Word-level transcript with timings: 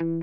Hello 0.00 0.14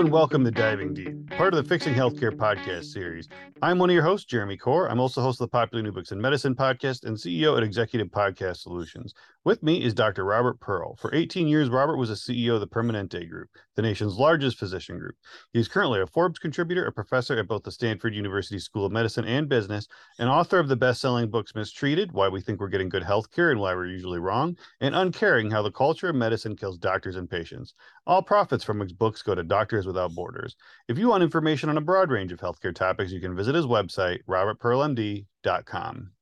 and 0.00 0.10
welcome 0.12 0.44
to 0.44 0.50
Diving 0.50 0.92
Deep, 0.92 1.23
part 1.36 1.52
of 1.52 1.62
the 1.62 1.68
Fixing 1.68 1.94
Healthcare 1.94 2.30
podcast 2.30 2.84
series. 2.84 3.28
I'm 3.60 3.78
one 3.78 3.90
of 3.90 3.94
your 3.94 4.04
hosts, 4.04 4.24
Jeremy 4.24 4.56
Corr. 4.56 4.88
I'm 4.88 5.00
also 5.00 5.20
host 5.20 5.40
of 5.40 5.46
the 5.46 5.50
popular 5.50 5.82
New 5.82 5.90
Books 5.90 6.12
in 6.12 6.20
Medicine 6.20 6.54
podcast 6.54 7.04
and 7.04 7.16
CEO 7.16 7.56
at 7.56 7.64
Executive 7.64 8.06
Podcast 8.06 8.58
Solutions. 8.58 9.14
With 9.44 9.62
me 9.62 9.82
is 9.82 9.94
Dr. 9.94 10.24
Robert 10.24 10.60
Pearl. 10.60 10.96
For 10.96 11.14
18 11.14 11.48
years, 11.48 11.68
Robert 11.68 11.96
was 11.96 12.08
a 12.08 12.14
CEO 12.14 12.54
of 12.54 12.60
the 12.60 12.68
Permanente 12.68 13.28
Group, 13.28 13.48
the 13.74 13.82
nation's 13.82 14.16
largest 14.16 14.58
physician 14.58 14.98
group. 14.98 15.16
He 15.52 15.58
is 15.58 15.68
currently 15.68 16.00
a 16.00 16.06
Forbes 16.06 16.38
contributor, 16.38 16.86
a 16.86 16.92
professor 16.92 17.36
at 17.38 17.48
both 17.48 17.64
the 17.64 17.72
Stanford 17.72 18.14
University 18.14 18.58
School 18.58 18.86
of 18.86 18.92
Medicine 18.92 19.24
and 19.24 19.48
Business, 19.48 19.88
and 20.18 20.30
author 20.30 20.58
of 20.58 20.68
the 20.68 20.76
best-selling 20.76 21.30
books 21.30 21.54
Mistreated, 21.54 22.12
Why 22.12 22.28
We 22.28 22.40
Think 22.40 22.60
We're 22.60 22.68
Getting 22.68 22.88
Good 22.88 23.02
Healthcare 23.02 23.50
and 23.50 23.60
Why 23.60 23.74
We're 23.74 23.86
Usually 23.86 24.20
Wrong, 24.20 24.56
and 24.80 24.94
Uncaring, 24.94 25.50
How 25.50 25.62
the 25.62 25.70
Culture 25.70 26.08
of 26.08 26.16
Medicine 26.16 26.56
Kills 26.56 26.78
Doctors 26.78 27.16
and 27.16 27.28
Patients. 27.28 27.74
All 28.06 28.22
profits 28.22 28.64
from 28.64 28.80
his 28.80 28.92
books 28.92 29.20
go 29.20 29.34
to 29.34 29.42
Doctors 29.42 29.86
Without 29.86 30.14
Borders. 30.14 30.56
If 30.88 30.96
you 30.98 31.08
want 31.08 31.23
information 31.24 31.68
on 31.68 31.76
a 31.76 31.80
broad 31.80 32.10
range 32.10 32.30
of 32.30 32.38
healthcare 32.38 32.74
topics, 32.74 33.10
you 33.10 33.20
can 33.20 33.34
visit 33.34 33.56
his 33.56 33.66
website, 33.66 34.20
robertpearlmd.com. 34.28 36.12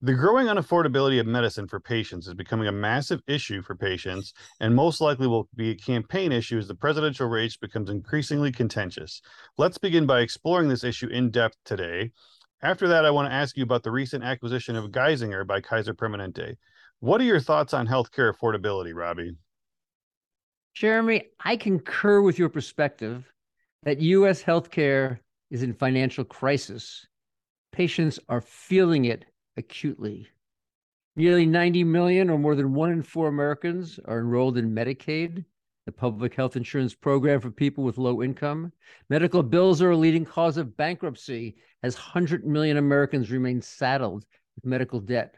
The 0.00 0.12
growing 0.12 0.48
unaffordability 0.48 1.18
of 1.18 1.26
medicine 1.26 1.66
for 1.66 1.80
patients 1.80 2.26
is 2.26 2.34
becoming 2.34 2.68
a 2.68 2.72
massive 2.72 3.22
issue 3.26 3.62
for 3.62 3.74
patients 3.74 4.34
and 4.60 4.74
most 4.74 5.00
likely 5.00 5.26
will 5.26 5.48
be 5.54 5.70
a 5.70 5.74
campaign 5.74 6.30
issue 6.30 6.58
as 6.58 6.68
the 6.68 6.74
presidential 6.74 7.26
race 7.26 7.56
becomes 7.56 7.88
increasingly 7.88 8.52
contentious. 8.52 9.22
Let's 9.56 9.78
begin 9.78 10.04
by 10.04 10.20
exploring 10.20 10.68
this 10.68 10.84
issue 10.84 11.08
in 11.08 11.30
depth 11.30 11.56
today. 11.64 12.12
After 12.62 12.86
that, 12.88 13.06
I 13.06 13.10
want 13.10 13.30
to 13.30 13.34
ask 13.34 13.56
you 13.56 13.62
about 13.62 13.82
the 13.82 13.90
recent 13.90 14.24
acquisition 14.24 14.76
of 14.76 14.90
Geisinger 14.90 15.46
by 15.46 15.60
Kaiser 15.60 15.94
Permanente. 15.94 16.56
What 17.00 17.20
are 17.20 17.24
your 17.24 17.40
thoughts 17.40 17.72
on 17.72 17.86
healthcare 17.86 18.32
affordability, 18.32 18.94
Robbie? 18.94 19.36
Jeremy, 20.74 21.28
I 21.40 21.56
concur 21.56 22.20
with 22.20 22.38
your 22.38 22.48
perspective 22.48 23.32
that 23.84 24.00
U.S. 24.00 24.42
healthcare 24.42 25.18
is 25.50 25.62
in 25.62 25.74
financial 25.74 26.24
crisis. 26.24 27.06
Patients 27.70 28.18
are 28.28 28.40
feeling 28.40 29.04
it 29.04 29.26
acutely. 29.56 30.28
Nearly 31.16 31.46
90 31.46 31.84
million, 31.84 32.30
or 32.30 32.38
more 32.38 32.54
than 32.54 32.74
one 32.74 32.90
in 32.90 33.02
four 33.02 33.28
Americans, 33.28 34.00
are 34.06 34.18
enrolled 34.18 34.56
in 34.56 34.74
Medicaid, 34.74 35.44
the 35.86 35.92
public 35.92 36.34
health 36.34 36.56
insurance 36.56 36.94
program 36.94 37.40
for 37.40 37.50
people 37.50 37.84
with 37.84 37.98
low 37.98 38.22
income. 38.22 38.72
Medical 39.10 39.42
bills 39.42 39.82
are 39.82 39.90
a 39.90 39.96
leading 39.96 40.24
cause 40.24 40.56
of 40.56 40.76
bankruptcy, 40.76 41.56
as 41.82 41.94
100 41.94 42.46
million 42.46 42.78
Americans 42.78 43.30
remain 43.30 43.60
saddled 43.60 44.24
with 44.56 44.64
medical 44.64 44.98
debt. 44.98 45.36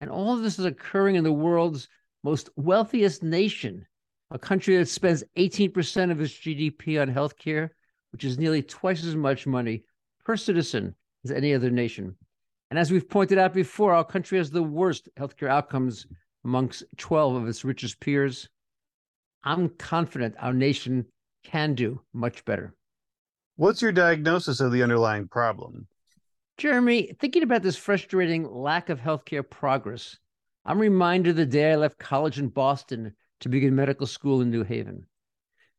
And 0.00 0.10
all 0.10 0.34
of 0.34 0.42
this 0.42 0.58
is 0.58 0.66
occurring 0.66 1.16
in 1.16 1.24
the 1.24 1.32
world's 1.32 1.88
most 2.22 2.50
wealthiest 2.56 3.22
nation, 3.22 3.86
a 4.30 4.38
country 4.38 4.76
that 4.76 4.88
spends 4.88 5.24
18% 5.36 6.10
of 6.10 6.20
its 6.20 6.34
GDP 6.34 7.00
on 7.00 7.12
healthcare, 7.12 7.70
which 8.12 8.24
is 8.24 8.38
nearly 8.38 8.62
twice 8.62 9.04
as 9.04 9.16
much 9.16 9.46
money 9.46 9.84
per 10.24 10.36
citizen 10.36 10.94
as 11.24 11.30
any 11.30 11.54
other 11.54 11.70
nation. 11.70 12.14
And 12.70 12.78
as 12.78 12.90
we've 12.90 13.08
pointed 13.08 13.38
out 13.38 13.54
before, 13.54 13.94
our 13.94 14.04
country 14.04 14.38
has 14.38 14.50
the 14.50 14.62
worst 14.62 15.08
healthcare 15.18 15.48
outcomes 15.48 16.06
amongst 16.44 16.84
12 16.96 17.36
of 17.36 17.48
its 17.48 17.64
richest 17.64 18.00
peers. 18.00 18.48
I'm 19.44 19.70
confident 19.70 20.34
our 20.38 20.52
nation 20.52 21.06
can 21.44 21.74
do 21.74 22.00
much 22.12 22.44
better. 22.44 22.74
What's 23.56 23.82
your 23.82 23.92
diagnosis 23.92 24.60
of 24.60 24.70
the 24.72 24.82
underlying 24.82 25.28
problem? 25.28 25.88
Jeremy, 26.58 27.14
thinking 27.18 27.42
about 27.42 27.62
this 27.62 27.76
frustrating 27.76 28.44
lack 28.52 28.88
of 28.88 29.00
healthcare 29.00 29.48
progress, 29.48 30.18
I'm 30.64 30.78
reminded 30.78 31.30
of 31.30 31.36
the 31.36 31.46
day 31.46 31.72
I 31.72 31.76
left 31.76 31.98
college 31.98 32.38
in 32.38 32.48
Boston 32.48 33.14
to 33.40 33.48
begin 33.48 33.74
medical 33.74 34.06
school 34.06 34.40
in 34.40 34.50
New 34.50 34.64
Haven. 34.64 35.06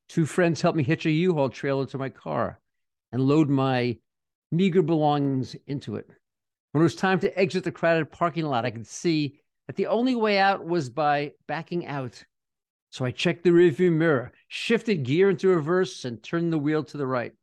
Two 0.09 0.25
friends 0.25 0.59
helped 0.59 0.75
me 0.75 0.83
hitch 0.83 1.05
a 1.05 1.11
U-Haul 1.11 1.49
trailer 1.49 1.85
to 1.85 1.97
my 1.99 2.09
car 2.09 2.59
and 3.11 3.21
load 3.21 3.47
my 3.47 3.99
meager 4.51 4.81
belongings 4.81 5.55
into 5.67 5.97
it. 5.97 6.09
When 6.71 6.81
it 6.81 6.83
was 6.83 6.95
time 6.95 7.19
to 7.19 7.39
exit 7.39 7.63
the 7.63 7.71
crowded 7.71 8.11
parking 8.11 8.45
lot, 8.45 8.65
I 8.65 8.71
could 8.71 8.87
see 8.87 9.39
that 9.67 9.75
the 9.75 9.85
only 9.85 10.15
way 10.15 10.39
out 10.39 10.65
was 10.65 10.89
by 10.89 11.33
backing 11.47 11.85
out. 11.85 12.23
So 12.89 13.05
I 13.05 13.11
checked 13.11 13.43
the 13.43 13.51
rearview 13.51 13.91
mirror, 13.91 14.31
shifted 14.47 15.03
gear 15.03 15.29
into 15.29 15.49
reverse, 15.49 16.05
and 16.05 16.23
turned 16.23 16.51
the 16.51 16.57
wheel 16.57 16.83
to 16.85 16.97
the 16.97 17.05
right. 17.05 17.33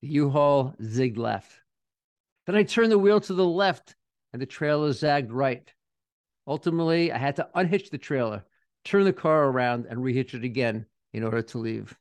The 0.00 0.08
U-Haul 0.08 0.74
zigged 0.80 1.18
left. 1.18 1.52
Then 2.46 2.56
I 2.56 2.62
turned 2.62 2.92
the 2.92 2.98
wheel 2.98 3.20
to 3.20 3.34
the 3.34 3.44
left, 3.44 3.94
and 4.32 4.40
the 4.40 4.46
trailer 4.46 4.90
zagged 4.92 5.30
right. 5.30 5.70
Ultimately, 6.46 7.12
I 7.12 7.18
had 7.18 7.36
to 7.36 7.48
unhitch 7.54 7.90
the 7.90 7.98
trailer, 7.98 8.42
turn 8.84 9.04
the 9.04 9.12
car 9.12 9.48
around, 9.48 9.84
and 9.84 10.00
rehitch 10.00 10.32
it 10.32 10.44
again 10.44 10.86
in 11.14 11.22
order 11.22 11.42
to 11.42 11.58
leave. 11.58 11.96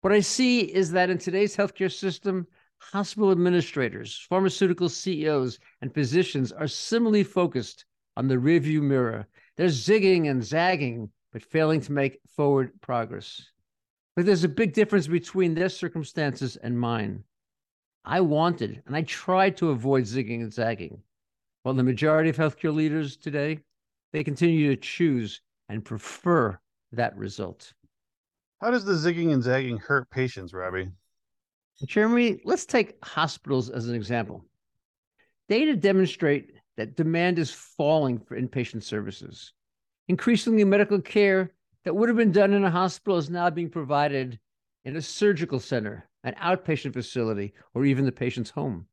What 0.00 0.12
I 0.12 0.20
see 0.20 0.60
is 0.60 0.92
that 0.92 1.10
in 1.10 1.18
today's 1.18 1.56
healthcare 1.56 1.92
system, 1.92 2.46
hospital 2.78 3.30
administrators, 3.30 4.24
pharmaceutical 4.28 4.88
CEOs, 4.88 5.58
and 5.82 5.92
physicians 5.92 6.52
are 6.52 6.68
similarly 6.68 7.24
focused 7.24 7.84
on 8.16 8.28
the 8.28 8.36
rearview 8.36 8.80
mirror. 8.80 9.26
They're 9.56 9.66
zigging 9.66 10.30
and 10.30 10.42
zagging, 10.42 11.10
but 11.32 11.42
failing 11.42 11.80
to 11.82 11.92
make 11.92 12.20
forward 12.34 12.72
progress. 12.80 13.50
But 14.16 14.26
there's 14.26 14.44
a 14.44 14.48
big 14.48 14.72
difference 14.72 15.06
between 15.06 15.54
their 15.54 15.68
circumstances 15.68 16.56
and 16.56 16.78
mine. 16.78 17.24
I 18.04 18.20
wanted 18.20 18.82
and 18.86 18.96
I 18.96 19.02
tried 19.02 19.56
to 19.58 19.70
avoid 19.70 20.04
zigging 20.04 20.40
and 20.40 20.52
zagging. 20.52 21.02
While 21.62 21.74
the 21.74 21.82
majority 21.82 22.30
of 22.30 22.36
healthcare 22.36 22.74
leaders 22.74 23.16
today, 23.16 23.60
they 24.12 24.24
continue 24.24 24.70
to 24.70 24.80
choose 24.80 25.42
and 25.68 25.84
prefer 25.84 26.58
that 26.92 27.16
result. 27.16 27.72
How 28.60 28.70
does 28.70 28.84
the 28.84 28.92
zigging 28.92 29.32
and 29.32 29.42
zagging 29.42 29.78
hurt 29.78 30.10
patients, 30.10 30.52
Robbie? 30.52 30.90
Jeremy, 31.86 32.40
let's 32.44 32.66
take 32.66 33.02
hospitals 33.02 33.70
as 33.70 33.88
an 33.88 33.94
example. 33.94 34.44
Data 35.48 35.74
demonstrate 35.74 36.52
that 36.76 36.94
demand 36.94 37.38
is 37.38 37.50
falling 37.50 38.18
for 38.18 38.38
inpatient 38.38 38.82
services. 38.82 39.54
Increasingly, 40.08 40.64
medical 40.64 41.00
care 41.00 41.54
that 41.84 41.96
would 41.96 42.10
have 42.10 42.18
been 42.18 42.32
done 42.32 42.52
in 42.52 42.64
a 42.64 42.70
hospital 42.70 43.16
is 43.16 43.30
now 43.30 43.48
being 43.48 43.70
provided 43.70 44.38
in 44.84 44.96
a 44.96 45.02
surgical 45.02 45.58
center, 45.58 46.06
an 46.24 46.34
outpatient 46.34 46.92
facility, 46.92 47.54
or 47.72 47.86
even 47.86 48.04
the 48.04 48.12
patient's 48.12 48.50
home. 48.50 48.84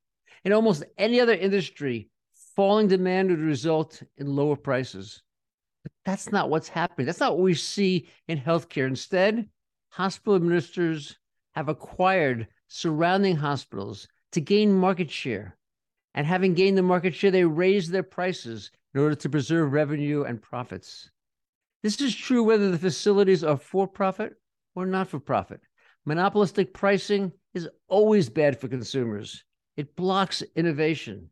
In 0.46 0.54
almost 0.54 0.86
any 0.98 1.20
other 1.20 1.34
industry, 1.34 2.10
falling 2.56 2.88
demand 2.88 3.32
would 3.32 3.40
result 3.40 4.02
in 4.16 4.34
lower 4.34 4.56
prices. 4.56 5.22
But 5.84 5.92
that's 6.06 6.32
not 6.32 6.50
what's 6.50 6.70
happening. 6.70 7.06
That's 7.06 7.20
not 7.20 7.34
what 7.34 7.44
we 7.44 7.54
see 7.54 8.08
in 8.30 8.40
healthcare. 8.40 8.88
Instead, 8.88 9.50
hospital 9.98 10.36
administrators 10.36 11.18
have 11.56 11.70
acquired 11.70 12.48
surrounding 12.68 13.36
hospitals 13.36 14.08
to 14.32 14.40
gain 14.40 14.72
market 14.72 15.10
share. 15.10 15.58
And 16.14 16.28
having 16.28 16.54
gained 16.54 16.78
the 16.78 16.84
market 16.84 17.16
share, 17.16 17.32
they 17.32 17.46
raise 17.46 17.90
their 17.90 18.04
prices 18.04 18.70
in 18.94 19.02
order 19.02 19.16
to 19.16 19.30
preserve 19.30 19.74
revenue 19.74 20.24
and 20.24 20.40
profits. 20.40 21.10
This 21.82 22.00
is 22.00 22.16
true 22.16 22.44
whether 22.44 22.70
the 22.70 22.78
facilities 22.78 23.44
are 23.44 23.58
for 23.58 23.88
profit 23.88 24.36
or 24.76 24.86
not 24.86 25.08
for 25.08 25.20
profit. 25.20 25.62
Monopolistic 26.06 26.76
pricing 26.76 27.32
is 27.56 27.68
always 27.88 28.30
bad 28.30 28.60
for 28.60 28.68
consumers, 28.68 29.44
it 29.78 29.96
blocks 29.96 30.44
innovation. 30.56 31.32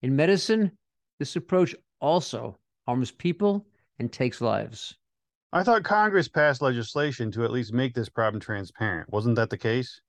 In 0.00 0.16
medicine, 0.16 0.72
this 1.18 1.36
approach 1.36 1.74
also 2.00 2.56
harms 2.86 3.10
people 3.10 3.66
and 3.98 4.10
takes 4.10 4.40
lives. 4.40 4.96
I 5.52 5.62
thought 5.62 5.84
Congress 5.84 6.28
passed 6.28 6.60
legislation 6.60 7.30
to 7.32 7.44
at 7.44 7.52
least 7.52 7.72
make 7.72 7.94
this 7.94 8.08
problem 8.08 8.40
transparent. 8.40 9.10
Wasn't 9.10 9.36
that 9.36 9.50
the 9.50 9.58
case? 9.58 10.00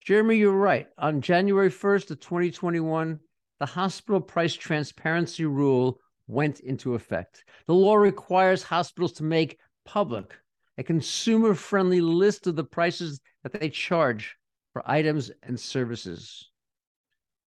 Jeremy, 0.00 0.36
you're 0.36 0.52
right. 0.52 0.88
On 0.98 1.20
January 1.20 1.70
1st 1.70 2.10
of 2.10 2.20
2021, 2.20 3.18
the 3.60 3.66
hospital 3.66 4.20
price 4.20 4.54
transparency 4.54 5.44
rule 5.44 6.00
went 6.26 6.60
into 6.60 6.94
effect. 6.94 7.44
The 7.66 7.74
law 7.74 7.96
requires 7.96 8.62
hospitals 8.62 9.12
to 9.14 9.24
make 9.24 9.58
public 9.84 10.34
a 10.78 10.82
consumer 10.82 11.54
friendly 11.54 12.00
list 12.00 12.46
of 12.46 12.56
the 12.56 12.64
prices 12.64 13.20
that 13.42 13.52
they 13.52 13.68
charge 13.68 14.36
for 14.72 14.82
items 14.90 15.30
and 15.42 15.58
services. 15.58 16.50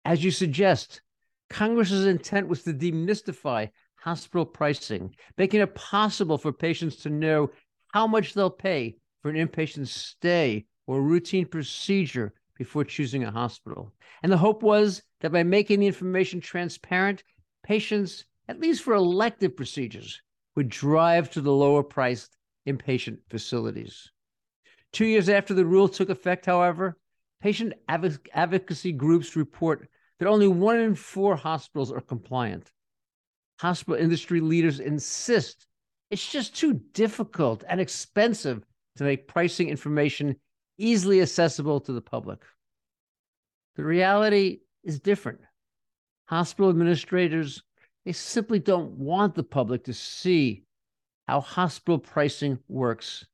As 0.04 0.22
you 0.22 0.30
suggest, 0.30 1.00
Congress's 1.50 2.06
intent 2.06 2.48
was 2.48 2.62
to 2.62 2.72
demystify 2.72 3.70
hospital 4.06 4.46
pricing, 4.46 5.14
making 5.36 5.60
it 5.60 5.74
possible 5.74 6.38
for 6.38 6.52
patients 6.52 6.96
to 6.96 7.10
know 7.10 7.50
how 7.92 8.06
much 8.06 8.34
they'll 8.34 8.50
pay 8.50 8.96
for 9.22 9.30
an 9.30 9.36
inpatient 9.36 9.88
stay 9.88 10.64
or 10.86 11.02
routine 11.02 11.46
procedure 11.46 12.32
before 12.56 12.84
choosing 12.84 13.24
a 13.24 13.30
hospital. 13.30 13.92
And 14.22 14.30
the 14.30 14.38
hope 14.38 14.62
was 14.62 15.02
that 15.20 15.32
by 15.32 15.42
making 15.42 15.80
the 15.80 15.86
information 15.86 16.40
transparent, 16.40 17.22
patients, 17.64 18.24
at 18.48 18.60
least 18.60 18.82
for 18.82 18.94
elective 18.94 19.56
procedures, 19.56 20.22
would 20.54 20.68
drive 20.68 21.30
to 21.30 21.40
the 21.40 21.52
lower 21.52 21.82
priced 21.82 22.36
inpatient 22.66 23.18
facilities. 23.28 24.10
Two 24.92 25.06
years 25.06 25.28
after 25.28 25.52
the 25.52 25.66
rule 25.66 25.88
took 25.88 26.08
effect, 26.08 26.46
however, 26.46 26.96
Patient 27.40 27.74
advocacy 27.88 28.92
groups 28.92 29.36
report 29.36 29.88
that 30.18 30.28
only 30.28 30.48
one 30.48 30.78
in 30.78 30.94
four 30.94 31.36
hospitals 31.36 31.92
are 31.92 32.00
compliant. 32.00 32.72
Hospital 33.58 34.00
industry 34.00 34.40
leaders 34.40 34.80
insist 34.80 35.66
it's 36.10 36.30
just 36.30 36.54
too 36.54 36.74
difficult 36.92 37.64
and 37.68 37.80
expensive 37.80 38.64
to 38.96 39.04
make 39.04 39.26
pricing 39.26 39.68
information 39.68 40.36
easily 40.78 41.20
accessible 41.20 41.80
to 41.80 41.92
the 41.92 42.00
public. 42.00 42.42
The 43.76 43.84
reality 43.84 44.60
is 44.84 45.00
different. 45.00 45.40
Hospital 46.28 46.70
administrators, 46.70 47.62
they 48.04 48.12
simply 48.12 48.58
don't 48.58 48.92
want 48.92 49.34
the 49.34 49.42
public 49.42 49.84
to 49.84 49.92
see 49.92 50.64
how 51.26 51.40
hospital 51.40 51.98
pricing 51.98 52.58
works. 52.68 53.26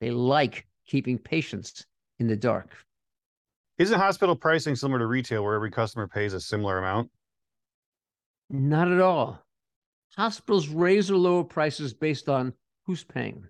They 0.00 0.10
like 0.10 0.66
keeping 0.86 1.18
patients 1.18 1.86
in 2.18 2.26
the 2.26 2.36
dark. 2.36 2.70
Isn't 3.78 3.98
hospital 3.98 4.36
pricing 4.36 4.76
similar 4.76 4.98
to 4.98 5.06
retail 5.06 5.42
where 5.42 5.54
every 5.54 5.70
customer 5.70 6.06
pays 6.06 6.34
a 6.34 6.40
similar 6.40 6.78
amount? 6.78 7.10
Not 8.50 8.90
at 8.92 9.00
all. 9.00 9.42
Hospitals 10.16 10.68
raise 10.68 11.10
or 11.10 11.16
lower 11.16 11.44
prices 11.44 11.94
based 11.94 12.28
on 12.28 12.52
who's 12.84 13.04
paying. 13.04 13.46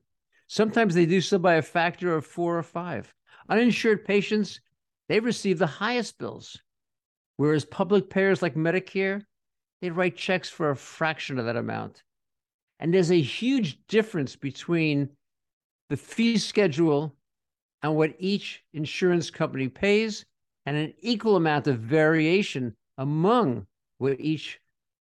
Sometimes 0.47 0.95
they 0.95 1.07
do 1.07 1.21
so 1.21 1.39
by 1.39 1.55
a 1.55 1.63
factor 1.63 2.15
of 2.15 2.27
four 2.27 2.59
or 2.59 2.63
five. 2.63 3.13
Uninsured 3.49 4.05
patients, 4.05 4.61
they 5.09 5.21
receive 5.21 5.59
the 5.59 5.67
highest 5.67 6.19
bills, 6.19 6.61
whereas 7.37 7.65
public 7.65 8.11
payers 8.11 8.43
like 8.43 8.55
Medicare, 8.55 9.23
they 9.81 9.91
write 9.91 10.17
checks 10.17 10.49
for 10.49 10.71
a 10.71 10.77
fraction 10.77 11.39
of 11.39 11.47
that 11.47 11.57
amount. 11.57 12.03
And 12.79 12.93
there's 12.93 13.11
a 13.11 13.21
huge 13.21 13.79
difference 13.87 14.37
between 14.37 15.09
the 15.89 15.97
fee 15.97 16.39
schedule 16.39 17.17
and 17.83 17.97
what 17.97 18.15
each 18.19 18.63
insurance 18.73 19.31
company 19.31 19.69
pays, 19.69 20.25
and 20.67 20.77
an 20.77 20.93
equal 21.01 21.37
amount 21.37 21.67
of 21.67 21.79
variation 21.79 22.77
among 22.99 23.67
what 23.99 24.21
each 24.21 24.61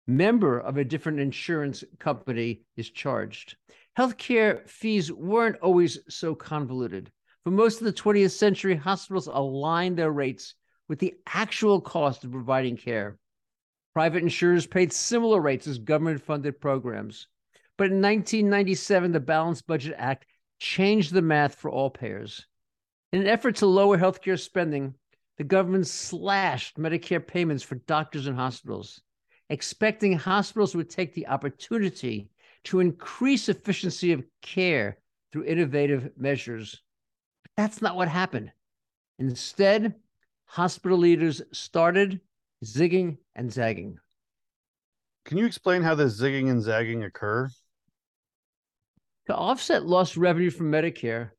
member 0.06 0.58
of 0.58 0.76
a 0.76 0.85
different 0.85 1.20
insurance 1.20 1.82
company 1.99 2.62
is 2.76 2.91
charged. 2.91 3.56
Healthcare 3.99 4.69
fees 4.69 5.11
weren't 5.11 5.56
always 5.61 5.99
so 6.08 6.35
convoluted. 6.35 7.11
For 7.44 7.50
most 7.50 7.81
of 7.81 7.87
the 7.87 7.93
20th 7.93 8.32
century, 8.32 8.76
hospitals 8.76 9.26
aligned 9.26 9.97
their 9.97 10.12
rates 10.12 10.55
with 10.88 10.99
the 10.99 11.14
actual 11.26 11.81
cost 11.81 12.25
of 12.25 12.32
providing 12.32 12.76
care. 12.76 13.19
Private 13.94 14.23
insurers 14.23 14.67
paid 14.67 14.93
similar 14.93 15.41
rates 15.41 15.67
as 15.67 15.79
government 15.79 16.23
funded 16.23 16.61
programs. 16.61 17.29
But 17.79 17.85
in 17.85 18.02
1997, 18.02 19.12
the 19.12 19.20
Balanced 19.20 19.67
Budget 19.67 19.94
Act 19.97 20.26
changed 20.59 21.12
the 21.12 21.23
math 21.23 21.55
for 21.55 21.70
all 21.70 21.91
payers. 21.91 22.47
In 23.12 23.20
an 23.20 23.26
effort 23.26 23.56
to 23.56 23.67
lower 23.67 23.97
healthcare 23.97 24.38
spending, 24.38 24.94
the 25.38 25.44
government 25.44 25.87
slashed 25.87 26.79
Medicare 26.79 27.26
payments 27.26 27.62
for 27.62 27.76
doctors 27.76 28.26
and 28.26 28.37
hospitals, 28.37 29.00
expecting 29.50 30.19
hospitals 30.19 30.75
would 30.75 30.90
take 30.90 31.14
the 31.14 31.28
opportunity 31.28 32.31
to 32.64 32.81
increase 32.81 33.48
efficiency 33.48 34.12
of 34.12 34.25
care 34.43 34.98
through 35.32 35.44
innovative 35.44 36.10
measures. 36.16 36.82
But 37.43 37.52
that's 37.56 37.82
not 37.82 37.96
what 37.96 38.08
happened. 38.08 38.52
Instead, 39.19 39.94
hospital 40.46 40.98
leaders 40.98 41.43
started 41.52 42.20
zigging 42.64 43.19
and 43.34 43.52
zagging. 43.52 43.98
Can 45.25 45.38
you 45.38 45.46
explain 45.46 45.82
how 45.82 45.94
the 45.94 46.04
zigging 46.04 46.50
and 46.50 46.62
zagging 46.62 47.04
occur? 47.04 47.49
To 49.26 49.34
offset 49.34 49.84
lost 49.84 50.16
revenue 50.16 50.50
from 50.50 50.70
Medicare, 50.70 51.31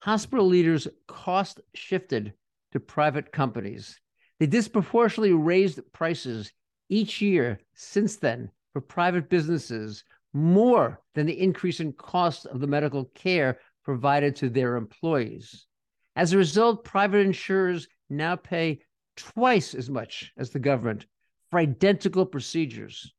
hospital 0.00 0.46
leaders 0.46 0.88
cost 1.06 1.60
shifted 1.74 2.32
to 2.72 2.80
private 2.80 3.32
companies. 3.32 4.00
They 4.40 4.46
disproportionately 4.46 5.32
raised 5.32 5.80
prices 5.92 6.52
each 6.88 7.20
year 7.20 7.60
since 7.74 8.16
then 8.16 8.50
for 8.72 8.80
private 8.80 9.28
businesses 9.28 10.04
more 10.32 11.00
than 11.14 11.26
the 11.26 11.40
increase 11.40 11.80
in 11.80 11.92
cost 11.92 12.46
of 12.46 12.60
the 12.60 12.66
medical 12.66 13.06
care 13.14 13.58
provided 13.84 14.36
to 14.36 14.50
their 14.50 14.76
employees. 14.76 15.66
As 16.14 16.32
a 16.32 16.38
result, 16.38 16.84
private 16.84 17.18
insurers 17.18 17.88
now 18.10 18.36
pay 18.36 18.80
twice 19.16 19.74
as 19.74 19.88
much 19.88 20.32
as 20.36 20.50
the 20.50 20.58
government 20.58 21.06
for 21.50 21.58
identical 21.58 22.26
procedures. 22.26 23.12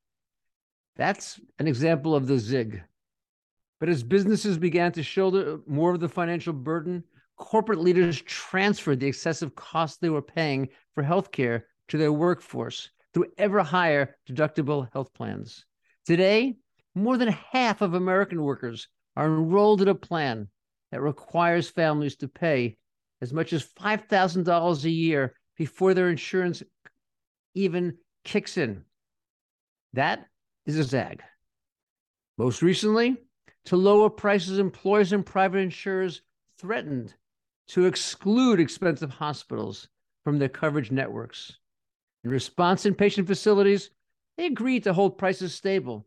That's 0.95 1.39
an 1.59 1.67
example 1.67 2.15
of 2.15 2.27
the 2.27 2.37
zig. 2.37 2.83
But 3.79 3.89
as 3.89 4.03
businesses 4.03 4.57
began 4.57 4.91
to 4.93 5.03
shoulder 5.03 5.59
more 5.67 5.93
of 5.93 5.99
the 5.99 6.09
financial 6.09 6.53
burden, 6.53 7.03
corporate 7.35 7.79
leaders 7.79 8.21
transferred 8.21 8.99
the 8.99 9.07
excessive 9.07 9.55
costs 9.55 9.97
they 9.97 10.09
were 10.09 10.21
paying 10.21 10.69
for 10.93 11.03
healthcare 11.03 11.63
to 11.89 11.97
their 11.97 12.11
workforce 12.11 12.89
through 13.17 13.25
ever 13.39 13.63
higher 13.63 14.15
deductible 14.29 14.87
health 14.93 15.11
plans. 15.11 15.65
Today, 16.05 16.53
more 16.93 17.17
than 17.17 17.29
half 17.29 17.81
of 17.81 17.95
American 17.95 18.43
workers 18.43 18.89
are 19.15 19.25
enrolled 19.25 19.81
in 19.81 19.87
a 19.87 19.95
plan 19.95 20.49
that 20.91 21.01
requires 21.01 21.67
families 21.67 22.15
to 22.17 22.27
pay 22.27 22.77
as 23.19 23.33
much 23.33 23.53
as 23.53 23.65
$5,000 23.65 24.83
a 24.83 24.89
year 24.91 25.33
before 25.57 25.95
their 25.95 26.11
insurance 26.11 26.61
even 27.55 27.97
kicks 28.23 28.55
in. 28.55 28.83
That 29.93 30.23
is 30.67 30.77
a 30.77 30.83
zag. 30.83 31.23
Most 32.37 32.61
recently, 32.61 33.17
to 33.65 33.77
lower 33.77 34.11
prices, 34.11 34.59
employers 34.59 35.11
and 35.11 35.25
private 35.25 35.57
insurers 35.57 36.21
threatened 36.59 37.15
to 37.69 37.87
exclude 37.87 38.59
expensive 38.59 39.09
hospitals 39.09 39.87
from 40.23 40.37
their 40.37 40.49
coverage 40.49 40.91
networks. 40.91 41.57
In 42.27 42.33
response, 42.33 42.83
inpatient 42.83 43.25
facilities, 43.25 43.89
they 44.35 44.47
agreed 44.47 44.83
to 44.83 44.91
hold 44.91 45.17
prices 45.17 45.55
stable, 45.55 46.05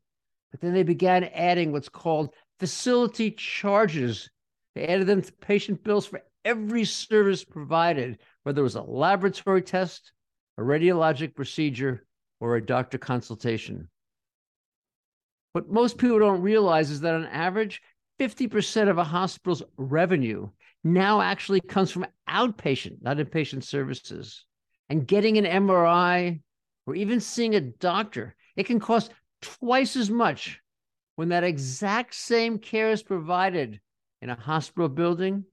but 0.51 0.61
then 0.61 0.75
they 0.75 0.83
began 0.83 1.25
adding 1.25 1.73
what's 1.73 1.89
called 1.89 2.35
facility 2.59 3.31
charges. 3.31 4.29
They 4.75 4.87
added 4.87 5.07
them 5.07 5.23
to 5.23 5.33
patient 5.33 5.83
bills 5.83 6.05
for 6.05 6.21
every 6.45 6.85
service 6.85 7.43
provided, 7.43 8.19
whether 8.43 8.61
it 8.61 8.65
was 8.65 8.75
a 8.75 8.83
laboratory 8.83 9.63
test, 9.63 10.13
a 10.59 10.61
radiologic 10.61 11.35
procedure, 11.35 12.05
or 12.39 12.55
a 12.55 12.67
doctor 12.67 12.99
consultation. 12.99 13.89
What 15.55 15.71
most 15.71 15.97
people 15.97 16.19
don't 16.19 16.43
realize 16.43 16.91
is 16.91 17.01
that 17.01 17.15
on 17.15 17.25
average, 17.25 17.81
50% 18.19 18.91
of 18.91 18.99
a 18.99 19.05
hospital's 19.05 19.63
revenue 19.79 20.51
now 20.85 21.23
actually 21.23 21.63
comes 21.63 21.91
from 21.91 22.05
outpatient, 22.29 23.01
not 23.01 23.17
inpatient 23.17 23.65
services. 23.65 24.45
And 24.91 25.07
getting 25.07 25.39
an 25.39 25.45
MRI 25.45 26.41
or 26.85 26.95
even 26.97 27.21
seeing 27.21 27.55
a 27.55 27.61
doctor, 27.61 28.35
it 28.57 28.67
can 28.67 28.81
cost 28.81 29.13
twice 29.41 29.97
as 29.97 30.11
much 30.11 30.61
when 31.15 31.29
that 31.29 31.45
exact 31.45 32.15
same 32.15 32.59
care 32.59 32.91
is 32.91 33.03
provided 33.03 33.81
in 34.21 34.31
a 34.31 34.35
hospital 34.35 34.89
building 34.89 35.45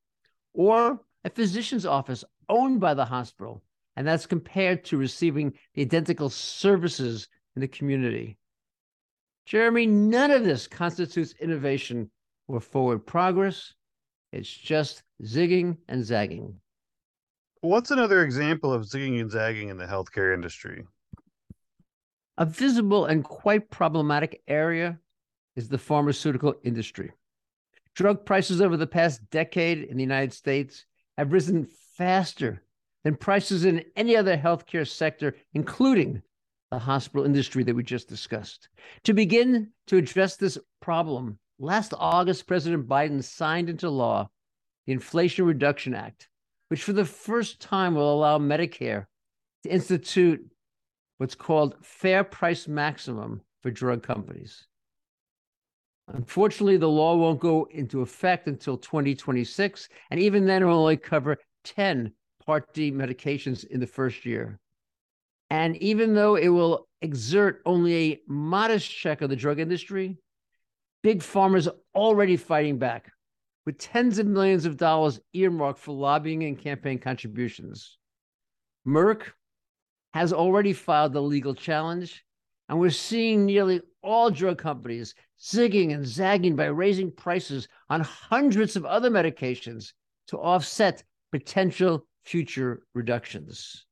or 0.53 0.99
a 1.23 1.29
physician's 1.29 1.85
office 1.85 2.23
owned 2.49 2.79
by 2.79 2.95
the 2.95 3.05
hospital. 3.05 3.63
And 3.95 4.07
that's 4.07 4.25
compared 4.25 4.85
to 4.85 4.97
receiving 4.97 5.53
the 5.73 5.83
identical 5.83 6.29
services 6.29 7.27
in 7.55 7.61
the 7.61 7.67
community. 7.67 8.37
Jeremy, 9.45 9.85
none 9.85 10.31
of 10.31 10.43
this 10.43 10.67
constitutes 10.67 11.33
innovation 11.39 12.09
or 12.47 12.59
forward 12.59 13.05
progress. 13.05 13.73
It's 14.31 14.51
just 14.51 15.03
zigging 15.23 15.77
and 15.87 16.03
zagging. 16.03 16.59
What's 17.67 17.91
another 17.91 18.23
example 18.23 18.71
of 18.71 18.83
zigging 18.83 19.19
and 19.19 19.29
zagging 19.29 19.67
in 19.67 19.75
the 19.75 19.85
healthcare 19.85 20.33
industry? 20.33 20.85
A 22.37 22.45
visible 22.45 23.03
and 23.07 23.25
quite 23.25 23.69
problematic 23.69 24.41
area 24.47 24.99
is 25.57 25.67
the 25.67 25.77
pharmaceutical 25.77 26.55
industry. 26.63 27.11
Drug 27.93 28.25
prices 28.25 28.61
over 28.61 28.77
the 28.77 28.87
past 28.87 29.29
decade 29.31 29.79
in 29.79 29.97
the 29.97 30.03
United 30.03 30.31
States 30.31 30.85
have 31.17 31.33
risen 31.33 31.67
faster 31.97 32.63
than 33.03 33.17
prices 33.17 33.65
in 33.65 33.83
any 33.97 34.15
other 34.15 34.37
healthcare 34.37 34.87
sector, 34.87 35.35
including 35.53 36.21
the 36.71 36.79
hospital 36.79 37.25
industry 37.25 37.65
that 37.65 37.75
we 37.75 37.83
just 37.83 38.07
discussed. 38.07 38.69
To 39.03 39.13
begin 39.13 39.71
to 39.87 39.97
address 39.97 40.37
this 40.37 40.57
problem, 40.79 41.37
last 41.59 41.93
August, 41.97 42.47
President 42.47 42.87
Biden 42.87 43.21
signed 43.21 43.69
into 43.69 43.89
law 43.89 44.29
the 44.85 44.93
Inflation 44.93 45.43
Reduction 45.43 45.93
Act, 45.93 46.29
which 46.69 46.83
for 46.83 46.93
the 46.93 47.05
first 47.05 47.59
time 47.59 47.95
will 47.95 48.13
allow 48.13 48.37
Medicare 48.37 49.05
to 49.63 49.69
institute 49.69 50.45
what's 51.17 51.35
called 51.35 51.75
fair 51.81 52.23
price 52.23 52.67
maximum 52.67 53.41
for 53.61 53.71
drug 53.71 54.03
companies. 54.03 54.67
Unfortunately, 56.09 56.77
the 56.77 56.87
law 56.87 57.15
won't 57.15 57.39
go 57.39 57.67
into 57.71 58.01
effect 58.01 58.47
until 58.47 58.77
2026, 58.77 59.89
and 60.09 60.19
even 60.19 60.45
then, 60.45 60.61
it 60.61 60.65
will 60.65 60.79
only 60.79 60.97
cover 60.97 61.37
10 61.65 62.13
Part 62.45 62.73
D 62.73 62.93
medications 62.93 63.65
in 63.65 63.81
the 63.81 63.87
first 63.87 64.25
year. 64.25 64.57
And 65.49 65.75
even 65.77 66.13
though 66.13 66.35
it 66.35 66.47
will 66.47 66.87
exert 67.01 67.61
only 67.65 68.11
a 68.13 68.21
modest 68.25 68.89
check 68.89 69.21
on 69.21 69.29
the 69.29 69.35
drug 69.35 69.59
industry, 69.59 70.17
big 71.03 71.19
pharma 71.19 71.67
are 71.67 71.75
already 71.93 72.37
fighting 72.37 72.77
back 72.77 73.11
with 73.67 73.77
tens 73.79 74.17
of 74.17 74.25
millions 74.25 74.65
of 74.65 74.77
dollars 74.77 75.19
earmarked 75.33 75.77
for 75.77 75.91
lobbying 75.91 76.45
and 76.45 76.57
campaign 76.57 76.97
contributions. 76.97 77.97
Merck 78.87 79.23
has 80.13 80.31
already 80.31 80.71
filed 80.71 81.11
the 81.11 81.21
legal 81.21 81.53
challenge, 81.53 82.23
and 82.69 82.79
we're 82.79 82.89
seeing 82.89 83.45
nearly 83.45 83.81
all 84.01 84.31
drug 84.31 84.57
companies 84.57 85.13
zigging 85.37 85.93
and 85.93 86.05
zagging 86.05 86.55
by 86.55 86.67
raising 86.67 87.11
prices 87.11 87.67
on 87.89 87.99
hundreds 87.99 88.77
of 88.77 88.85
other 88.85 89.09
medications 89.09 89.91
to 90.27 90.37
offset 90.37 91.03
potential 91.33 92.07
future 92.23 92.83
reductions. 92.95 93.85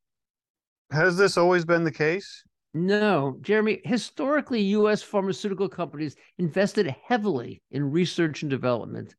Has 0.89 1.17
this 1.17 1.35
always 1.35 1.65
been 1.65 1.83
the 1.83 1.91
case? 1.91 2.45
No, 2.73 3.39
Jeremy, 3.41 3.81
historically, 3.83 4.61
US 4.61 5.01
pharmaceutical 5.01 5.67
companies 5.67 6.15
invested 6.37 6.95
heavily 7.05 7.61
in 7.71 7.91
research 7.91 8.41
and 8.41 8.49
development, 8.49 9.15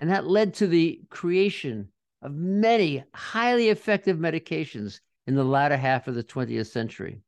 and 0.00 0.10
that 0.10 0.26
led 0.26 0.54
to 0.54 0.66
the 0.66 1.00
creation 1.10 1.88
of 2.22 2.32
many 2.32 3.04
highly 3.14 3.68
effective 3.68 4.16
medications 4.16 5.00
in 5.26 5.34
the 5.34 5.44
latter 5.44 5.76
half 5.76 6.08
of 6.08 6.14
the 6.14 6.24
20th 6.24 6.68
century. 6.68 7.20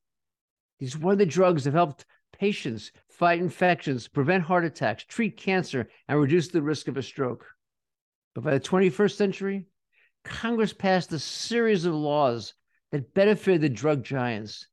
These 0.78 0.96
were 0.96 1.16
the 1.16 1.26
drugs 1.26 1.64
that 1.64 1.74
helped 1.74 2.06
patients 2.32 2.92
fight 3.08 3.40
infections, 3.40 4.08
prevent 4.08 4.44
heart 4.44 4.64
attacks, 4.64 5.04
treat 5.04 5.36
cancer, 5.36 5.88
and 6.08 6.18
reduce 6.18 6.48
the 6.48 6.62
risk 6.62 6.88
of 6.88 6.96
a 6.96 7.02
stroke. 7.02 7.46
But 8.34 8.44
by 8.44 8.52
the 8.52 8.60
21st 8.60 9.16
century, 9.16 9.66
Congress 10.24 10.72
passed 10.72 11.12
a 11.12 11.18
series 11.18 11.84
of 11.84 11.94
laws 11.94 12.54
that 12.92 13.12
benefited 13.14 13.60
the 13.60 13.68
drug 13.68 14.02
giants, 14.02 14.68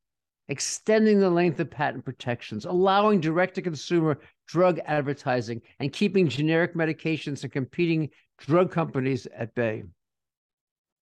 extending 0.48 1.20
the 1.20 1.30
length 1.30 1.60
of 1.60 1.70
patent 1.70 2.06
protections, 2.06 2.66
allowing 2.66 3.20
direct 3.20 3.56
to 3.56 3.62
consumer 3.62 4.20
drug 4.48 4.80
advertising, 4.86 5.62
and 5.80 5.94
keeping 5.94 6.28
generic 6.28 6.74
medications 6.74 7.44
and 7.44 7.52
competing 7.52 8.10
drug 8.38 8.72
companies 8.72 9.28
at 9.28 9.54
bay. 9.54 9.84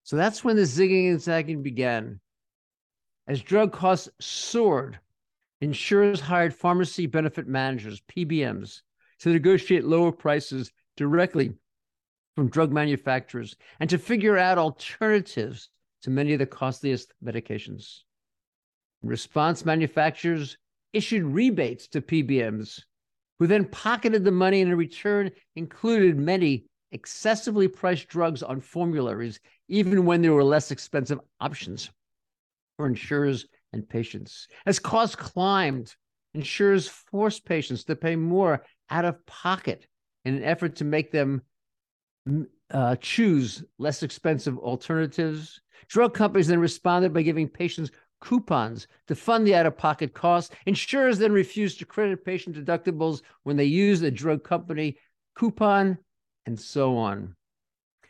So 0.03 0.15
that's 0.15 0.43
when 0.43 0.55
the 0.55 0.63
zigging 0.63 1.09
and 1.09 1.21
zagging 1.21 1.63
began. 1.63 2.19
As 3.27 3.41
drug 3.41 3.71
costs 3.71 4.09
soared, 4.19 4.99
insurers 5.59 6.19
hired 6.19 6.53
pharmacy 6.53 7.05
benefit 7.05 7.47
managers, 7.47 8.01
PBMs, 8.01 8.81
to 9.19 9.29
negotiate 9.29 9.85
lower 9.85 10.11
prices 10.11 10.71
directly 10.97 11.53
from 12.35 12.49
drug 12.49 12.71
manufacturers 12.71 13.55
and 13.79 13.89
to 13.89 13.97
figure 13.97 14.37
out 14.37 14.57
alternatives 14.57 15.69
to 16.01 16.09
many 16.09 16.33
of 16.33 16.39
the 16.39 16.45
costliest 16.45 17.13
medications. 17.23 17.99
In 19.03 19.09
response, 19.09 19.65
manufacturers 19.65 20.57
issued 20.93 21.23
rebates 21.23 21.87
to 21.89 22.01
PBMs, 22.01 22.81
who 23.41 23.47
then 23.47 23.65
pocketed 23.65 24.23
the 24.23 24.29
money 24.29 24.61
and 24.61 24.71
in 24.71 24.77
return 24.77 25.31
included 25.55 26.15
many 26.15 26.63
excessively 26.91 27.67
priced 27.67 28.07
drugs 28.07 28.43
on 28.43 28.61
formularies, 28.61 29.39
even 29.67 30.05
when 30.05 30.21
there 30.21 30.33
were 30.33 30.43
less 30.43 30.69
expensive 30.69 31.19
options 31.39 31.89
for 32.77 32.85
insurers 32.85 33.47
and 33.73 33.89
patients. 33.89 34.47
As 34.67 34.77
costs 34.77 35.15
climbed, 35.15 35.95
insurers 36.35 36.87
forced 36.87 37.43
patients 37.43 37.83
to 37.85 37.95
pay 37.95 38.15
more 38.15 38.63
out 38.91 39.05
of 39.05 39.25
pocket 39.25 39.87
in 40.23 40.35
an 40.35 40.43
effort 40.43 40.75
to 40.75 40.85
make 40.85 41.11
them 41.11 41.41
uh, 42.69 42.95
choose 42.97 43.63
less 43.79 44.03
expensive 44.03 44.59
alternatives. 44.59 45.59
Drug 45.87 46.13
companies 46.13 46.45
then 46.45 46.59
responded 46.59 47.11
by 47.11 47.23
giving 47.23 47.49
patients 47.49 47.89
coupons 48.21 48.87
to 49.07 49.15
fund 49.15 49.45
the 49.45 49.55
out 49.55 49.65
of 49.65 49.77
pocket 49.77 50.13
costs. 50.13 50.55
Insurers 50.65 51.17
then 51.17 51.33
refuse 51.33 51.75
to 51.75 51.85
credit 51.85 52.23
patient 52.23 52.55
deductibles 52.55 53.21
when 53.43 53.57
they 53.57 53.65
use 53.65 54.01
a 54.01 54.11
drug 54.11 54.43
company 54.43 54.97
coupon, 55.35 55.97
and 56.45 56.59
so 56.59 56.97
on. 56.97 57.35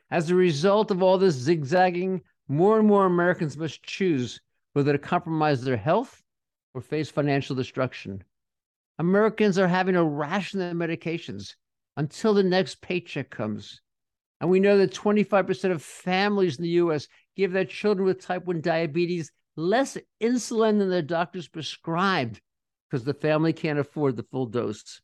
As 0.09 0.29
a 0.29 0.35
result 0.35 0.91
of 0.91 1.01
all 1.01 1.17
this 1.17 1.35
zigzagging, 1.35 2.21
more 2.47 2.77
and 2.77 2.87
more 2.87 3.05
Americans 3.05 3.57
must 3.57 3.83
choose 3.83 4.41
whether 4.73 4.91
to 4.91 4.99
compromise 4.99 5.61
their 5.61 5.77
health 5.77 6.21
or 6.73 6.81
face 6.81 7.09
financial 7.09 7.55
destruction. 7.55 8.23
Americans 8.99 9.57
are 9.57 9.67
having 9.67 9.95
to 9.95 10.03
ration 10.03 10.59
their 10.59 10.73
medications 10.73 11.55
until 11.97 12.33
the 12.33 12.43
next 12.43 12.81
paycheck 12.81 13.29
comes. 13.29 13.81
And 14.39 14.49
we 14.49 14.59
know 14.59 14.77
that 14.77 14.93
25% 14.93 15.71
of 15.71 15.81
families 15.81 16.57
in 16.57 16.63
the 16.63 16.69
US 16.69 17.07
give 17.35 17.51
their 17.51 17.65
children 17.65 18.05
with 18.05 18.21
type 18.21 18.45
1 18.45 18.61
diabetes 18.61 19.31
less 19.61 19.97
insulin 20.21 20.79
than 20.79 20.89
their 20.89 21.01
doctors 21.01 21.47
prescribed 21.47 22.41
because 22.89 23.03
the 23.03 23.13
family 23.13 23.53
can't 23.53 23.79
afford 23.79 24.17
the 24.17 24.25
full 24.31 24.45
dose. 24.45 25.01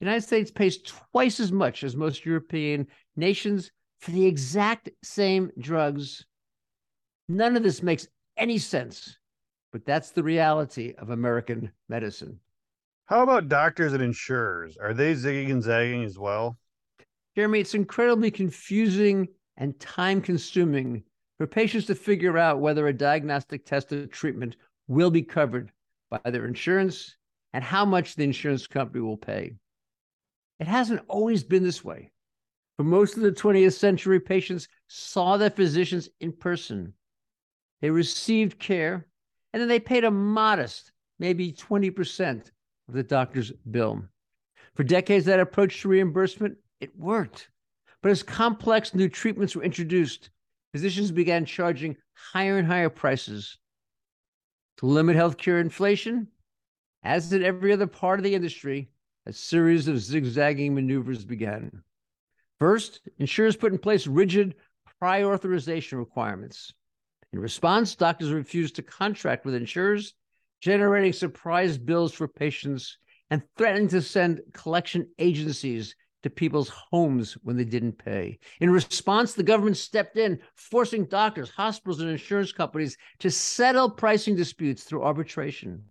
The 0.00 0.06
United 0.06 0.22
States 0.22 0.50
pays 0.50 0.82
twice 0.82 1.40
as 1.40 1.52
much 1.52 1.84
as 1.84 1.96
most 1.96 2.26
European 2.26 2.86
nations 3.16 3.70
for 4.00 4.10
the 4.10 4.26
exact 4.26 4.90
same 5.02 5.50
drugs. 5.58 6.26
None 7.28 7.56
of 7.56 7.62
this 7.62 7.82
makes 7.82 8.06
any 8.36 8.58
sense, 8.58 9.18
but 9.72 9.86
that's 9.86 10.10
the 10.10 10.22
reality 10.22 10.94
of 10.98 11.10
American 11.10 11.72
medicine. 11.88 12.40
How 13.06 13.22
about 13.22 13.48
doctors 13.48 13.92
and 13.92 14.02
insurers? 14.02 14.76
Are 14.76 14.92
they 14.92 15.14
zigging 15.14 15.50
and 15.50 15.62
zagging 15.62 16.04
as 16.04 16.18
well? 16.18 16.58
Jeremy, 17.36 17.60
it's 17.60 17.74
incredibly 17.74 18.30
confusing 18.30 19.28
and 19.56 19.78
time 19.78 20.20
consuming 20.20 21.04
for 21.38 21.46
patients 21.46 21.86
to 21.86 21.94
figure 21.94 22.38
out 22.38 22.60
whether 22.60 22.86
a 22.86 22.92
diagnostic 22.92 23.64
test 23.64 23.92
or 23.92 24.06
treatment 24.06 24.56
will 24.88 25.10
be 25.10 25.22
covered 25.22 25.72
by 26.10 26.30
their 26.30 26.46
insurance 26.46 27.16
and 27.52 27.62
how 27.62 27.84
much 27.84 28.14
the 28.14 28.24
insurance 28.24 28.66
company 28.66 29.00
will 29.00 29.16
pay. 29.16 29.52
It 30.60 30.66
hasn't 30.66 31.02
always 31.08 31.44
been 31.44 31.62
this 31.62 31.84
way. 31.84 32.10
For 32.76 32.84
most 32.84 33.16
of 33.16 33.22
the 33.22 33.32
20th 33.32 33.74
century, 33.74 34.20
patients 34.20 34.68
saw 34.88 35.36
their 35.36 35.50
physicians 35.50 36.08
in 36.20 36.32
person 36.32 36.94
they 37.80 37.90
received 37.90 38.58
care, 38.58 39.06
and 39.52 39.60
then 39.60 39.68
they 39.68 39.80
paid 39.80 40.04
a 40.04 40.10
modest, 40.10 40.92
maybe 41.18 41.52
20% 41.52 42.50
of 42.88 42.94
the 42.94 43.02
doctor's 43.02 43.52
bill. 43.70 44.02
For 44.74 44.84
decades, 44.84 45.26
that 45.26 45.40
approach 45.40 45.80
to 45.80 45.88
reimbursement, 45.88 46.56
it 46.80 46.98
worked. 46.98 47.48
But 48.02 48.10
as 48.10 48.22
complex 48.22 48.94
new 48.94 49.08
treatments 49.08 49.56
were 49.56 49.62
introduced, 49.62 50.30
physicians 50.72 51.10
began 51.10 51.44
charging 51.44 51.96
higher 52.14 52.58
and 52.58 52.66
higher 52.66 52.90
prices. 52.90 53.58
To 54.78 54.86
limit 54.86 55.16
healthcare 55.16 55.60
inflation, 55.60 56.28
as 57.02 57.32
in 57.32 57.42
every 57.42 57.72
other 57.72 57.86
part 57.86 58.18
of 58.18 58.24
the 58.24 58.34
industry, 58.34 58.90
a 59.26 59.32
series 59.32 59.88
of 59.88 59.98
zigzagging 59.98 60.74
maneuvers 60.74 61.24
began. 61.24 61.82
First, 62.58 63.00
insurers 63.18 63.56
put 63.56 63.72
in 63.72 63.78
place 63.78 64.06
rigid 64.06 64.54
prior 64.98 65.32
authorization 65.32 65.98
requirements. 65.98 66.72
In 67.32 67.38
response, 67.38 67.94
doctors 67.94 68.32
refused 68.32 68.76
to 68.76 68.82
contract 68.82 69.44
with 69.44 69.54
insurers, 69.54 70.14
generating 70.60 71.12
surprise 71.12 71.76
bills 71.76 72.12
for 72.12 72.28
patients 72.28 72.98
and 73.30 73.42
threatening 73.56 73.88
to 73.88 74.00
send 74.00 74.40
collection 74.52 75.08
agencies 75.18 75.96
to 76.22 76.30
people's 76.30 76.68
homes 76.68 77.34
when 77.42 77.56
they 77.56 77.64
didn't 77.64 77.98
pay. 77.98 78.38
In 78.60 78.70
response, 78.70 79.34
the 79.34 79.42
government 79.42 79.76
stepped 79.76 80.16
in, 80.16 80.40
forcing 80.54 81.04
doctors, 81.04 81.50
hospitals, 81.50 82.00
and 82.00 82.10
insurance 82.10 82.52
companies 82.52 82.96
to 83.20 83.30
settle 83.30 83.90
pricing 83.90 84.34
disputes 84.34 84.84
through 84.84 85.02
arbitration. 85.02 85.84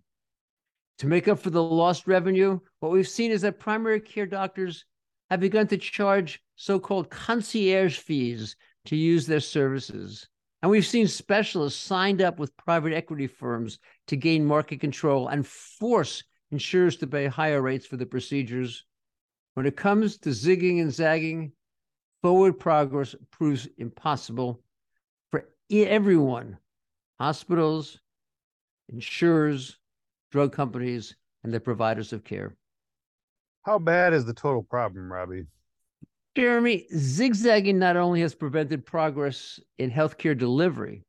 To 0.98 1.06
make 1.06 1.28
up 1.28 1.38
for 1.38 1.50
the 1.50 1.62
lost 1.62 2.06
revenue, 2.06 2.58
what 2.80 2.92
we've 2.92 3.08
seen 3.08 3.30
is 3.30 3.42
that 3.42 3.60
primary 3.60 4.00
care 4.00 4.26
doctors 4.26 4.84
have 5.30 5.40
begun 5.40 5.66
to 5.68 5.76
charge 5.76 6.42
so 6.56 6.78
called 6.78 7.10
concierge 7.10 7.98
fees 7.98 8.56
to 8.86 8.96
use 8.96 9.26
their 9.26 9.40
services. 9.40 10.28
And 10.62 10.70
we've 10.70 10.86
seen 10.86 11.06
specialists 11.06 11.80
signed 11.80 12.22
up 12.22 12.38
with 12.38 12.56
private 12.56 12.92
equity 12.92 13.26
firms 13.26 13.78
to 14.08 14.16
gain 14.16 14.44
market 14.44 14.80
control 14.80 15.28
and 15.28 15.46
force 15.46 16.24
insurers 16.50 16.96
to 16.96 17.06
pay 17.06 17.26
higher 17.26 17.60
rates 17.60 17.86
for 17.86 17.96
the 17.96 18.06
procedures. 18.06 18.84
When 19.56 19.64
it 19.64 19.74
comes 19.74 20.18
to 20.18 20.28
zigging 20.28 20.82
and 20.82 20.92
zagging, 20.92 21.50
forward 22.20 22.60
progress 22.60 23.14
proves 23.30 23.66
impossible 23.78 24.60
for 25.30 25.48
everyone 25.70 26.58
hospitals, 27.18 27.98
insurers, 28.90 29.78
drug 30.30 30.52
companies, 30.52 31.16
and 31.42 31.54
the 31.54 31.58
providers 31.58 32.12
of 32.12 32.22
care. 32.22 32.54
How 33.62 33.78
bad 33.78 34.12
is 34.12 34.26
the 34.26 34.34
total 34.34 34.62
problem, 34.62 35.10
Robbie? 35.10 35.46
Jeremy, 36.36 36.86
zigzagging 36.94 37.78
not 37.78 37.96
only 37.96 38.20
has 38.20 38.34
prevented 38.34 38.84
progress 38.84 39.58
in 39.78 39.90
healthcare 39.90 40.36
delivery, 40.36 41.02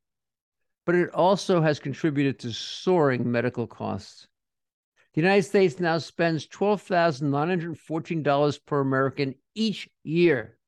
but 0.85 0.95
it 0.95 1.09
also 1.09 1.59
has 1.59 1.79
contributed 1.79 2.39
to 2.39 2.53
soaring 2.53 3.29
medical 3.29 3.67
costs. 3.67 4.29
The 5.17 5.23
United 5.23 5.43
States 5.45 5.79
now 5.79 5.97
spends 5.97 6.47
$12,914 6.47 8.65
per 8.67 8.81
American 8.81 9.33
each 9.55 9.89
year 10.03 10.59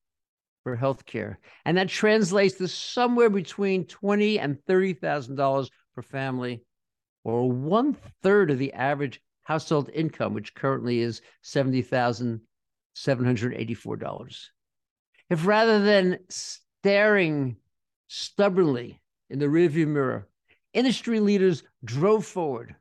for 0.64 0.76
health 0.76 1.06
care. 1.06 1.38
and 1.66 1.78
that 1.78 1.88
translates 1.88 2.56
to 2.56 2.68
somewhere 2.68 3.30
between 3.30 3.86
20 3.86 4.40
and 4.40 4.58
$30,000 4.68 5.70
per 5.94 6.02
family, 6.02 6.64
or 7.24 7.52
one 7.52 7.96
third 8.24 8.50
of 8.50 8.58
the 8.58 8.74
average 8.74 9.22
household 9.44 9.92
income, 9.94 10.34
which 10.34 10.56
currently 10.56 11.02
is 11.02 11.22
$70,000 11.44 12.40
$784. 12.96 14.48
If 15.30 15.46
rather 15.46 15.80
than 15.80 16.18
staring 16.30 17.58
stubbornly 18.08 19.00
in 19.30 19.38
the 19.38 19.46
rearview 19.46 19.86
mirror 19.86 20.28
industry 20.74 21.20
leaders 21.20 21.62
drove 21.86 22.26
forward, 22.26 22.76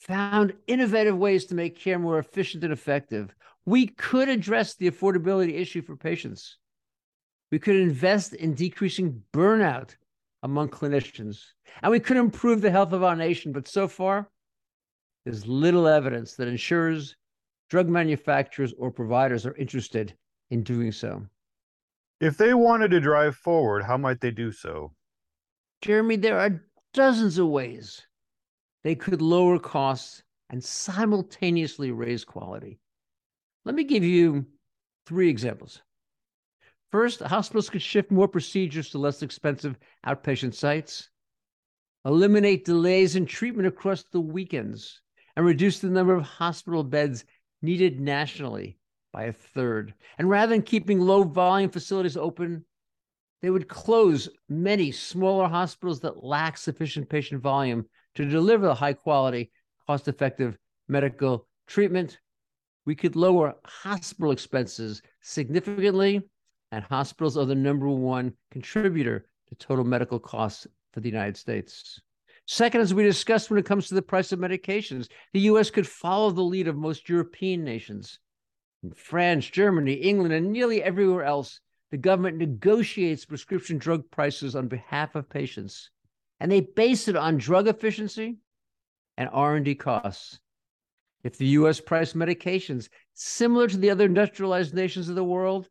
found 0.00 0.54
innovative 0.66 1.16
ways 1.16 1.44
to 1.46 1.54
make 1.54 1.78
care 1.78 1.98
more 1.98 2.18
efficient 2.18 2.64
and 2.64 2.72
effective. 2.72 3.34
We 3.66 3.86
could 3.86 4.28
address 4.28 4.74
the 4.74 4.90
affordability 4.90 5.60
issue 5.60 5.82
for 5.82 5.94
patients. 5.94 6.56
We 7.52 7.58
could 7.58 7.76
invest 7.76 8.34
in 8.34 8.54
decreasing 8.54 9.22
burnout 9.32 9.94
among 10.42 10.70
clinicians, 10.70 11.42
and 11.82 11.90
we 11.90 12.00
could 12.00 12.16
improve 12.16 12.62
the 12.62 12.70
health 12.70 12.92
of 12.92 13.02
our 13.02 13.14
nation. 13.14 13.52
But 13.52 13.68
so 13.68 13.86
far, 13.86 14.28
there's 15.24 15.46
little 15.46 15.86
evidence 15.86 16.34
that 16.36 16.48
insurers, 16.48 17.16
drug 17.68 17.88
manufacturers, 17.88 18.72
or 18.78 18.90
providers 18.90 19.44
are 19.44 19.56
interested 19.56 20.14
in 20.50 20.62
doing 20.62 20.92
so. 20.92 21.26
If 22.20 22.38
they 22.38 22.54
wanted 22.54 22.90
to 22.92 23.00
drive 23.00 23.36
forward, 23.36 23.82
how 23.82 23.98
might 23.98 24.20
they 24.20 24.30
do 24.30 24.50
so? 24.50 24.92
Jeremy, 25.82 26.16
there 26.16 26.38
are 26.38 26.62
dozens 26.94 27.38
of 27.38 27.48
ways 27.48 28.02
they 28.84 28.94
could 28.94 29.22
lower 29.22 29.58
costs 29.58 30.22
and 30.48 30.62
simultaneously 30.62 31.90
raise 31.90 32.24
quality. 32.24 32.80
Let 33.64 33.74
me 33.74 33.84
give 33.84 34.04
you 34.04 34.46
three 35.06 35.28
examples. 35.28 35.80
First, 36.90 37.20
hospitals 37.20 37.70
could 37.70 37.82
shift 37.82 38.10
more 38.10 38.26
procedures 38.26 38.90
to 38.90 38.98
less 38.98 39.22
expensive 39.22 39.76
outpatient 40.04 40.54
sites, 40.54 41.08
eliminate 42.04 42.64
delays 42.64 43.14
in 43.14 43.26
treatment 43.26 43.68
across 43.68 44.04
the 44.10 44.20
weekends, 44.20 45.00
and 45.36 45.46
reduce 45.46 45.78
the 45.78 45.88
number 45.88 46.14
of 46.14 46.24
hospital 46.24 46.82
beds 46.82 47.24
needed 47.62 48.00
nationally 48.00 48.78
by 49.12 49.24
a 49.24 49.32
third. 49.32 49.94
And 50.18 50.28
rather 50.28 50.52
than 50.52 50.62
keeping 50.62 51.00
low 51.00 51.22
volume 51.22 51.70
facilities 51.70 52.16
open, 52.16 52.64
they 53.42 53.50
would 53.50 53.68
close 53.68 54.28
many 54.48 54.90
smaller 54.90 55.48
hospitals 55.48 56.00
that 56.00 56.24
lack 56.24 56.58
sufficient 56.58 57.08
patient 57.08 57.40
volume 57.40 57.86
to 58.20 58.28
deliver 58.30 58.66
the 58.66 58.74
high 58.74 58.92
quality, 58.92 59.50
cost 59.86 60.08
effective 60.08 60.56
medical 60.88 61.46
treatment. 61.66 62.18
We 62.84 62.94
could 62.94 63.16
lower 63.16 63.54
hospital 63.64 64.32
expenses 64.32 65.02
significantly, 65.20 66.22
and 66.72 66.84
hospitals 66.84 67.36
are 67.36 67.46
the 67.46 67.54
number 67.54 67.88
one 67.88 68.34
contributor 68.50 69.26
to 69.48 69.54
total 69.54 69.84
medical 69.84 70.18
costs 70.18 70.66
for 70.92 71.00
the 71.00 71.08
United 71.08 71.36
States. 71.36 72.00
Second, 72.46 72.80
as 72.80 72.92
we 72.92 73.04
discussed 73.04 73.48
when 73.48 73.58
it 73.58 73.66
comes 73.66 73.88
to 73.88 73.94
the 73.94 74.02
price 74.02 74.32
of 74.32 74.38
medications, 74.38 75.08
the 75.32 75.40
US 75.40 75.70
could 75.70 75.86
follow 75.86 76.30
the 76.30 76.42
lead 76.42 76.68
of 76.68 76.76
most 76.76 77.08
European 77.08 77.64
nations. 77.64 78.18
In 78.82 78.92
France, 78.92 79.46
Germany, 79.48 79.94
England, 79.94 80.32
and 80.34 80.52
nearly 80.52 80.82
everywhere 80.82 81.24
else, 81.24 81.60
the 81.90 81.96
government 81.96 82.38
negotiates 82.38 83.24
prescription 83.24 83.78
drug 83.78 84.10
prices 84.10 84.56
on 84.56 84.68
behalf 84.68 85.14
of 85.14 85.28
patients, 85.28 85.90
and 86.40 86.50
they 86.50 86.60
base 86.60 87.06
it 87.06 87.16
on 87.16 87.36
drug 87.36 87.68
efficiency 87.68 88.38
and 89.16 89.28
R&D 89.32 89.74
costs. 89.76 90.40
If 91.22 91.36
the 91.36 91.48
US 91.48 91.80
priced 91.80 92.16
medications 92.16 92.88
similar 93.12 93.68
to 93.68 93.76
the 93.76 93.90
other 93.90 94.06
industrialized 94.06 94.74
nations 94.74 95.10
of 95.10 95.14
the 95.14 95.24
world, 95.24 95.68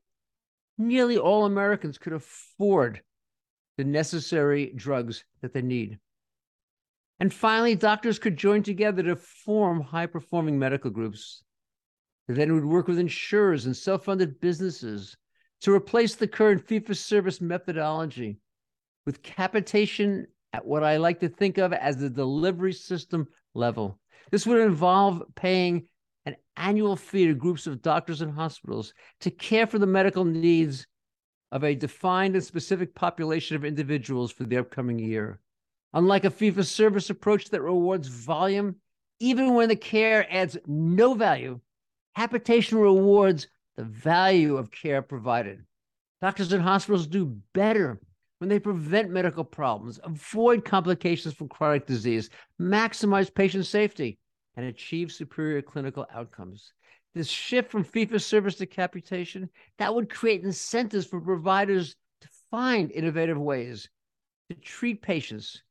nearly 0.77 1.17
all 1.17 1.45
Americans 1.45 1.97
could 1.97 2.13
afford 2.13 3.01
the 3.77 3.83
necessary 3.83 4.71
drugs 4.75 5.23
that 5.41 5.53
they 5.53 5.63
need. 5.63 5.97
And 7.19 7.33
finally, 7.33 7.75
doctors 7.75 8.19
could 8.19 8.37
join 8.37 8.63
together 8.63 9.03
to 9.03 9.15
form 9.15 9.81
high 9.81 10.05
performing 10.05 10.59
medical 10.59 10.91
groups. 10.91 11.43
They 12.27 12.35
then 12.35 12.53
would 12.53 12.63
work 12.65 12.87
with 12.87 12.99
insurers 12.99 13.65
and 13.65 13.75
self 13.75 14.05
funded 14.05 14.39
businesses 14.39 15.17
to 15.61 15.73
replace 15.73 16.15
the 16.15 16.27
current 16.27 16.65
fee 16.65 16.79
for 16.79 16.93
service 16.93 17.41
methodology 17.41 18.37
with 19.05 19.23
capitation 19.23 20.27
at 20.53 20.65
what 20.65 20.83
I 20.83 20.97
like 20.97 21.19
to 21.19 21.29
think 21.29 21.57
of 21.57 21.73
as 21.73 21.97
the 21.97 22.09
delivery 22.09 22.73
system 22.73 23.27
level. 23.53 23.99
This 24.31 24.45
would 24.45 24.59
involve 24.59 25.23
paying 25.35 25.87
an 26.25 26.35
annual 26.57 26.95
fee 26.95 27.27
to 27.27 27.33
groups 27.33 27.67
of 27.67 27.81
doctors 27.81 28.21
and 28.21 28.31
hospitals 28.31 28.93
to 29.21 29.31
care 29.31 29.67
for 29.67 29.79
the 29.79 29.87
medical 29.87 30.25
needs 30.25 30.85
of 31.51 31.63
a 31.63 31.75
defined 31.75 32.35
and 32.35 32.43
specific 32.43 32.93
population 32.93 33.55
of 33.55 33.65
individuals 33.65 34.31
for 34.31 34.43
the 34.43 34.57
upcoming 34.57 34.99
year. 34.99 35.39
Unlike 35.93 36.25
a 36.25 36.29
fee 36.29 36.51
for 36.51 36.63
service 36.63 37.09
approach 37.09 37.49
that 37.49 37.61
rewards 37.61 38.07
volume, 38.07 38.75
even 39.19 39.55
when 39.55 39.69
the 39.69 39.75
care 39.75 40.27
adds 40.31 40.57
no 40.67 41.15
value, 41.15 41.59
capitation 42.15 42.77
rewards 42.77 43.47
the 43.75 43.83
value 43.83 44.57
of 44.57 44.71
care 44.71 45.01
provided. 45.01 45.63
Doctors 46.21 46.53
and 46.53 46.61
hospitals 46.61 47.07
do 47.07 47.37
better 47.53 47.99
when 48.39 48.49
they 48.49 48.59
prevent 48.59 49.11
medical 49.11 49.43
problems, 49.43 49.99
avoid 50.03 50.65
complications 50.65 51.33
from 51.33 51.49
chronic 51.49 51.85
disease, 51.85 52.29
maximize 52.59 53.33
patient 53.33 53.65
safety, 53.65 54.17
and 54.55 54.65
achieve 54.65 55.11
superior 55.11 55.61
clinical 55.61 56.05
outcomes. 56.13 56.73
This 57.13 57.27
shift 57.27 57.71
from 57.71 57.83
fee 57.83 58.05
for 58.05 58.19
service 58.19 58.55
to 58.55 58.65
capitation 58.65 59.49
that 59.77 59.93
would 59.93 60.09
create 60.09 60.43
incentives 60.43 61.05
for 61.05 61.19
providers 61.19 61.95
to 62.21 62.27
find 62.49 62.91
innovative 62.91 63.37
ways 63.37 63.89
to 64.49 64.55
treat 64.55 65.01
patients, 65.01 65.61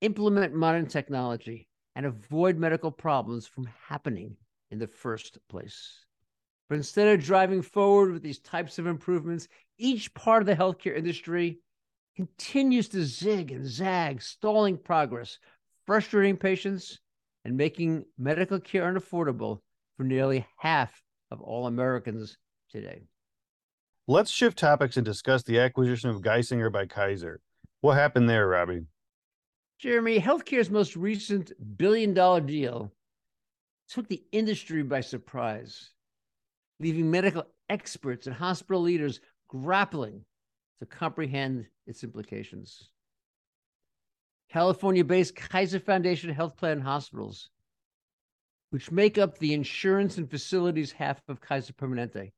implement 0.00 0.54
modern 0.54 0.86
technology, 0.86 1.66
and 1.96 2.06
avoid 2.06 2.56
medical 2.56 2.90
problems 2.90 3.46
from 3.46 3.68
happening 3.88 4.36
in 4.70 4.78
the 4.78 4.86
first 4.86 5.38
place. 5.48 6.04
But 6.68 6.76
instead 6.76 7.08
of 7.08 7.24
driving 7.24 7.62
forward 7.62 8.12
with 8.12 8.22
these 8.22 8.38
types 8.38 8.78
of 8.78 8.86
improvements, 8.86 9.48
each 9.76 10.12
part 10.14 10.42
of 10.42 10.46
the 10.46 10.56
healthcare 10.56 10.96
industry 10.96 11.58
continues 12.16 12.88
to 12.88 13.04
zig 13.04 13.52
and 13.52 13.66
zag, 13.66 14.22
stalling 14.22 14.76
progress, 14.76 15.38
frustrating 15.86 16.36
patients, 16.36 17.00
and 17.44 17.56
making 17.56 18.04
medical 18.18 18.60
care 18.60 18.92
unaffordable 18.92 19.60
for 19.96 20.04
nearly 20.04 20.46
half 20.58 21.02
of 21.30 21.40
all 21.40 21.66
Americans 21.66 22.36
today. 22.70 23.02
Let's 24.06 24.30
shift 24.30 24.58
topics 24.58 24.96
and 24.96 25.04
discuss 25.04 25.42
the 25.42 25.60
acquisition 25.60 26.10
of 26.10 26.22
Geisinger 26.22 26.72
by 26.72 26.86
Kaiser. 26.86 27.40
What 27.80 27.94
happened 27.94 28.28
there, 28.28 28.48
Robbie? 28.48 28.82
Jeremy, 29.78 30.20
healthcare's 30.20 30.70
most 30.70 30.96
recent 30.96 31.52
billion 31.76 32.14
dollar 32.14 32.40
deal 32.40 32.92
took 33.88 34.08
the 34.08 34.22
industry 34.32 34.82
by 34.82 35.00
surprise 35.00 35.90
leaving 36.80 37.10
medical 37.10 37.44
experts 37.68 38.26
and 38.26 38.34
hospital 38.34 38.82
leaders 38.82 39.20
grappling 39.48 40.24
to 40.82 40.86
comprehend 40.86 41.64
its 41.86 42.02
implications. 42.02 42.90
California 44.50 45.04
based 45.04 45.36
Kaiser 45.36 45.78
Foundation 45.78 46.28
Health 46.34 46.56
Plan 46.56 46.80
hospitals, 46.80 47.50
which 48.70 48.90
make 48.90 49.16
up 49.16 49.38
the 49.38 49.54
insurance 49.54 50.18
and 50.18 50.28
facilities 50.28 50.90
half 50.90 51.20
of 51.28 51.40
Kaiser 51.40 51.72
Permanente, 51.72 52.32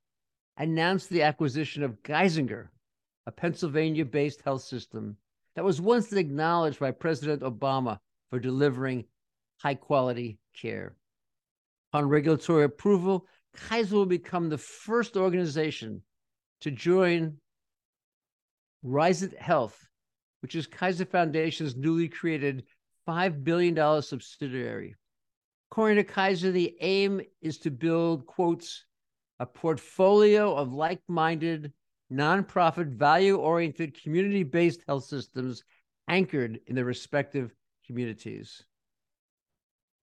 announced 0.59 1.09
the 1.09 1.22
acquisition 1.22 1.83
of 1.83 2.02
Geisinger, 2.02 2.68
a 3.26 3.33
Pennsylvania 3.33 4.04
based 4.04 4.42
health 4.42 4.62
system 4.62 5.16
that 5.57 5.64
was 5.64 5.80
once 5.80 6.12
acknowledged 6.12 6.78
by 6.78 6.90
President 6.90 7.40
Obama 7.40 7.98
for 8.28 8.38
delivering 8.38 9.07
high 9.62 9.74
quality 9.74 10.38
care. 10.54 10.96
Upon 11.94 12.11
regulatory 12.11 12.64
approval, 12.64 13.26
Kaiser 13.54 13.96
will 13.96 14.04
become 14.04 14.50
the 14.50 14.59
first 14.59 15.16
organization 15.16 16.02
to 16.61 16.70
join 16.70 17.38
Risant 18.85 19.37
Health, 19.38 19.88
which 20.40 20.55
is 20.55 20.66
Kaiser 20.66 21.07
Foundation's 21.07 21.75
newly 21.75 22.09
created 22.09 22.64
$5 23.09 23.44
billion 23.44 24.03
subsidiary. 24.03 24.94
According 25.70 25.97
to 25.97 26.05
Kaiser, 26.05 26.53
the 26.53 26.77
aim 26.81 27.20
is 27.40 27.59
to 27.59 27.70
build, 27.70 28.27
quotes, 28.27 28.85
a 29.40 29.47
portfolio 29.47 30.55
of 30.55 30.73
like 30.73 31.01
minded, 31.09 31.73
nonprofit, 32.12 32.94
value 32.94 33.37
oriented, 33.37 34.01
community 34.01 34.42
based 34.42 34.83
health 34.87 35.05
systems 35.05 35.64
anchored 36.09 36.61
in 36.66 36.75
their 36.75 36.85
respective 36.85 37.55
communities. 37.87 38.62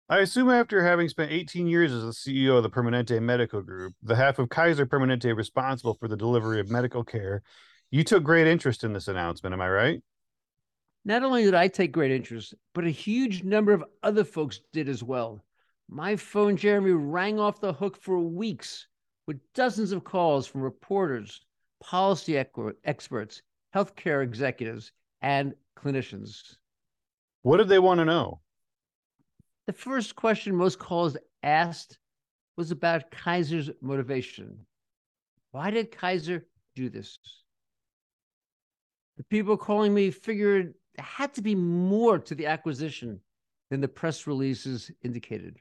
I 0.10 0.20
assume 0.20 0.50
after 0.50 0.84
having 0.84 1.08
spent 1.08 1.32
18 1.32 1.68
years 1.68 1.94
as 1.94 2.04
the 2.04 2.12
CEO 2.12 2.58
of 2.58 2.64
the 2.64 2.70
Permanente 2.70 3.22
Medical 3.22 3.62
Group, 3.62 3.94
the 4.04 4.16
half 4.16 4.40
of 4.40 4.50
Kaiser 4.50 4.86
Permanente 4.86 5.34
responsible 5.34 5.94
for 5.94 6.10
the 6.10 6.18
delivery 6.18 6.60
of 6.60 6.70
medical 6.70 7.04
care, 7.06 7.44
you 7.92 8.04
took 8.04 8.24
great 8.24 8.48
interest 8.48 8.84
in 8.84 8.94
this 8.94 9.08
announcement. 9.08 9.54
Am 9.54 9.62
I 9.62 9.70
right? 9.70 10.02
Not 11.04 11.24
only 11.24 11.44
did 11.44 11.54
I 11.54 11.68
take 11.68 11.92
great 11.92 12.12
interest, 12.12 12.54
but 12.74 12.86
a 12.86 12.90
huge 12.90 13.44
number 13.44 13.74
of 13.74 13.84
other 14.02 14.24
folks 14.24 14.62
did 14.72 14.88
as 14.88 15.04
well. 15.04 15.44
My 15.90 16.16
phone, 16.16 16.56
Jeremy, 16.56 16.92
rang 16.92 17.40
off 17.40 17.60
the 17.60 17.74
hook 17.74 17.98
for 17.98 18.20
weeks 18.20 18.88
with 19.28 19.40
dozens 19.54 19.92
of 19.92 20.04
calls 20.04 20.48
from 20.48 20.62
reporters, 20.62 21.42
policy 21.84 22.38
experts, 22.38 23.42
healthcare 23.76 24.24
executives, 24.24 24.92
and 25.22 25.54
clinicians. 25.78 26.56
What 27.42 27.58
did 27.58 27.68
they 27.70 27.80
want 27.80 28.00
to 28.00 28.06
know? 28.06 28.40
The 29.68 29.74
first 29.74 30.16
question 30.16 30.56
most 30.56 30.80
calls 30.80 31.18
asked 31.44 31.98
was 32.58 32.72
about 32.72 33.12
Kaiser's 33.12 33.70
motivation. 33.82 34.66
Why 35.52 35.72
did 35.72 35.92
Kaiser 35.92 36.46
do 36.76 36.90
this? 36.90 37.18
The 39.18 39.24
people 39.24 39.58
calling 39.58 39.94
me 39.94 40.12
figured 40.12 40.74
there 40.96 41.06
had 41.06 41.34
to 41.36 41.42
be 41.42 41.56
more 41.56 42.20
to 42.20 42.36
the 42.36 42.48
acquisition 42.48 43.20
than 43.70 43.82
the 43.82 43.88
press 43.88 44.28
releases 44.28 44.92
indicated. 45.04 45.60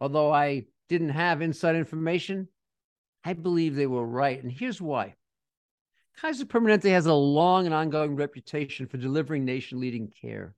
Although 0.00 0.32
I 0.32 0.66
didn't 0.88 1.10
have 1.10 1.42
inside 1.42 1.76
information, 1.76 2.48
I 3.24 3.32
believe 3.32 3.74
they 3.74 3.86
were 3.86 4.06
right. 4.06 4.42
And 4.42 4.52
here's 4.52 4.80
why 4.80 5.14
Kaiser 6.20 6.46
Permanente 6.46 6.90
has 6.90 7.06
a 7.06 7.14
long 7.14 7.66
and 7.66 7.74
ongoing 7.74 8.16
reputation 8.16 8.86
for 8.86 8.96
delivering 8.96 9.44
nation 9.44 9.80
leading 9.80 10.08
care. 10.08 10.54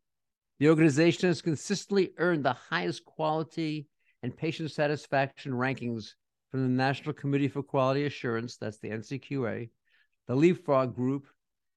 The 0.60 0.68
organization 0.68 1.28
has 1.28 1.42
consistently 1.42 2.12
earned 2.18 2.44
the 2.44 2.52
highest 2.52 3.04
quality 3.04 3.86
and 4.22 4.36
patient 4.36 4.70
satisfaction 4.70 5.52
rankings 5.52 6.14
from 6.50 6.62
the 6.62 6.68
National 6.68 7.12
Committee 7.12 7.48
for 7.48 7.62
Quality 7.62 8.06
Assurance, 8.06 8.56
that's 8.56 8.78
the 8.78 8.90
NCQA, 8.90 9.70
the 10.26 10.34
Leapfrog 10.34 10.94
Group, 10.94 11.26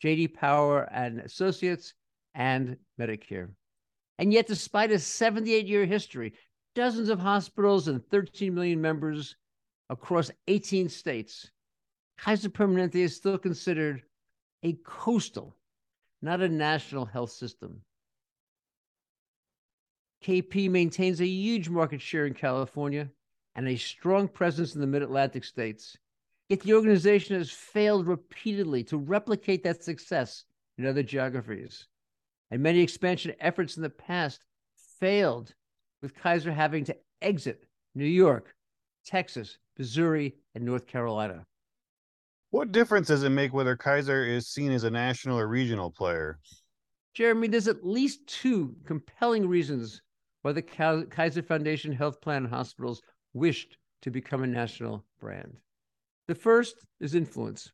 JD 0.03 0.33
Power 0.33 0.89
and 0.91 1.19
Associates, 1.19 1.93
and 2.33 2.77
Medicare. 2.99 3.49
And 4.17 4.31
yet, 4.31 4.47
despite 4.47 4.91
a 4.91 4.99
78 4.99 5.67
year 5.67 5.85
history, 5.85 6.33
dozens 6.75 7.09
of 7.09 7.19
hospitals 7.19 7.87
and 7.87 8.05
13 8.09 8.53
million 8.53 8.81
members 8.81 9.35
across 9.89 10.31
18 10.47 10.89
states, 10.89 11.51
Kaiser 12.17 12.49
Permanente 12.49 12.95
is 12.95 13.15
still 13.15 13.37
considered 13.37 14.03
a 14.63 14.73
coastal, 14.85 15.55
not 16.21 16.41
a 16.41 16.47
national 16.47 17.05
health 17.05 17.31
system. 17.31 17.81
KP 20.23 20.69
maintains 20.69 21.19
a 21.19 21.25
huge 21.25 21.67
market 21.67 21.99
share 21.99 22.27
in 22.27 22.35
California 22.35 23.09
and 23.55 23.67
a 23.67 23.75
strong 23.75 24.27
presence 24.27 24.75
in 24.75 24.81
the 24.81 24.87
mid 24.87 25.01
Atlantic 25.01 25.43
states. 25.43 25.97
Yet 26.51 26.59
the 26.59 26.73
organization 26.73 27.37
has 27.37 27.49
failed 27.49 28.07
repeatedly 28.07 28.83
to 28.83 28.97
replicate 28.97 29.63
that 29.63 29.85
success 29.85 30.43
in 30.77 30.85
other 30.85 31.01
geographies. 31.01 31.87
And 32.51 32.61
many 32.61 32.81
expansion 32.81 33.33
efforts 33.39 33.77
in 33.77 33.83
the 33.83 33.89
past 33.89 34.43
failed, 34.99 35.55
with 36.01 36.13
Kaiser 36.13 36.51
having 36.51 36.83
to 36.83 36.97
exit 37.21 37.63
New 37.95 38.03
York, 38.03 38.53
Texas, 39.05 39.59
Missouri, 39.77 40.35
and 40.53 40.65
North 40.65 40.87
Carolina. 40.87 41.45
What 42.49 42.73
difference 42.73 43.07
does 43.07 43.23
it 43.23 43.29
make 43.29 43.53
whether 43.53 43.77
Kaiser 43.77 44.25
is 44.25 44.49
seen 44.49 44.73
as 44.73 44.83
a 44.83 44.91
national 44.91 45.39
or 45.39 45.47
regional 45.47 45.89
player? 45.89 46.37
Jeremy, 47.13 47.47
there's 47.47 47.69
at 47.69 47.85
least 47.85 48.27
two 48.27 48.75
compelling 48.85 49.47
reasons 49.47 50.01
why 50.41 50.51
the 50.51 50.61
Kaiser 50.61 51.43
Foundation 51.43 51.93
Health 51.93 52.19
Plan 52.19 52.43
Hospitals 52.43 53.01
wished 53.31 53.77
to 54.01 54.11
become 54.11 54.43
a 54.43 54.47
national 54.47 55.05
brand. 55.21 55.55
The 56.31 56.35
first 56.35 56.85
is 57.01 57.13
influence. 57.13 57.73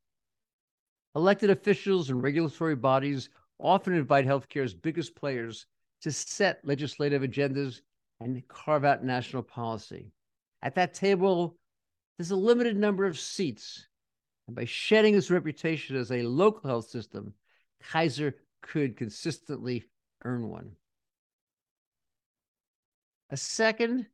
Elected 1.16 1.52
officials 1.52 2.10
and 2.10 2.24
regulatory 2.24 2.76
bodies 2.76 3.30
often 3.60 3.94
invite 3.94 4.26
healthcare's 4.26 4.74
biggest 4.74 5.16
players 5.16 5.68
to 6.02 6.12
set 6.12 6.66
legislative 6.66 7.22
agendas 7.22 7.82
and 8.20 8.42
carve 8.48 8.84
out 8.84 9.04
national 9.04 9.44
policy. 9.44 10.12
At 10.64 10.74
that 10.74 10.96
table, 10.96 11.56
there's 12.18 12.32
a 12.32 12.36
limited 12.36 12.76
number 12.78 13.06
of 13.06 13.20
seats. 13.20 13.86
And 14.48 14.56
by 14.56 14.66
shedding 14.66 15.14
its 15.14 15.30
reputation 15.30 15.96
as 15.96 16.12
a 16.12 16.24
local 16.24 16.68
health 16.68 16.90
system, 16.90 17.36
Kaiser 17.84 18.38
could 18.64 18.98
consistently 18.98 19.86
earn 20.26 20.50
one. 20.50 20.72
A 23.30 23.38
second 23.38 24.08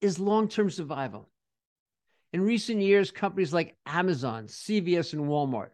is 0.00 0.18
long 0.18 0.48
term 0.48 0.70
survival. 0.70 1.28
In 2.34 2.42
recent 2.42 2.80
years, 2.80 3.12
companies 3.12 3.52
like 3.54 3.76
Amazon, 3.86 4.48
CVS, 4.48 5.12
and 5.12 5.22
Walmart 5.22 5.68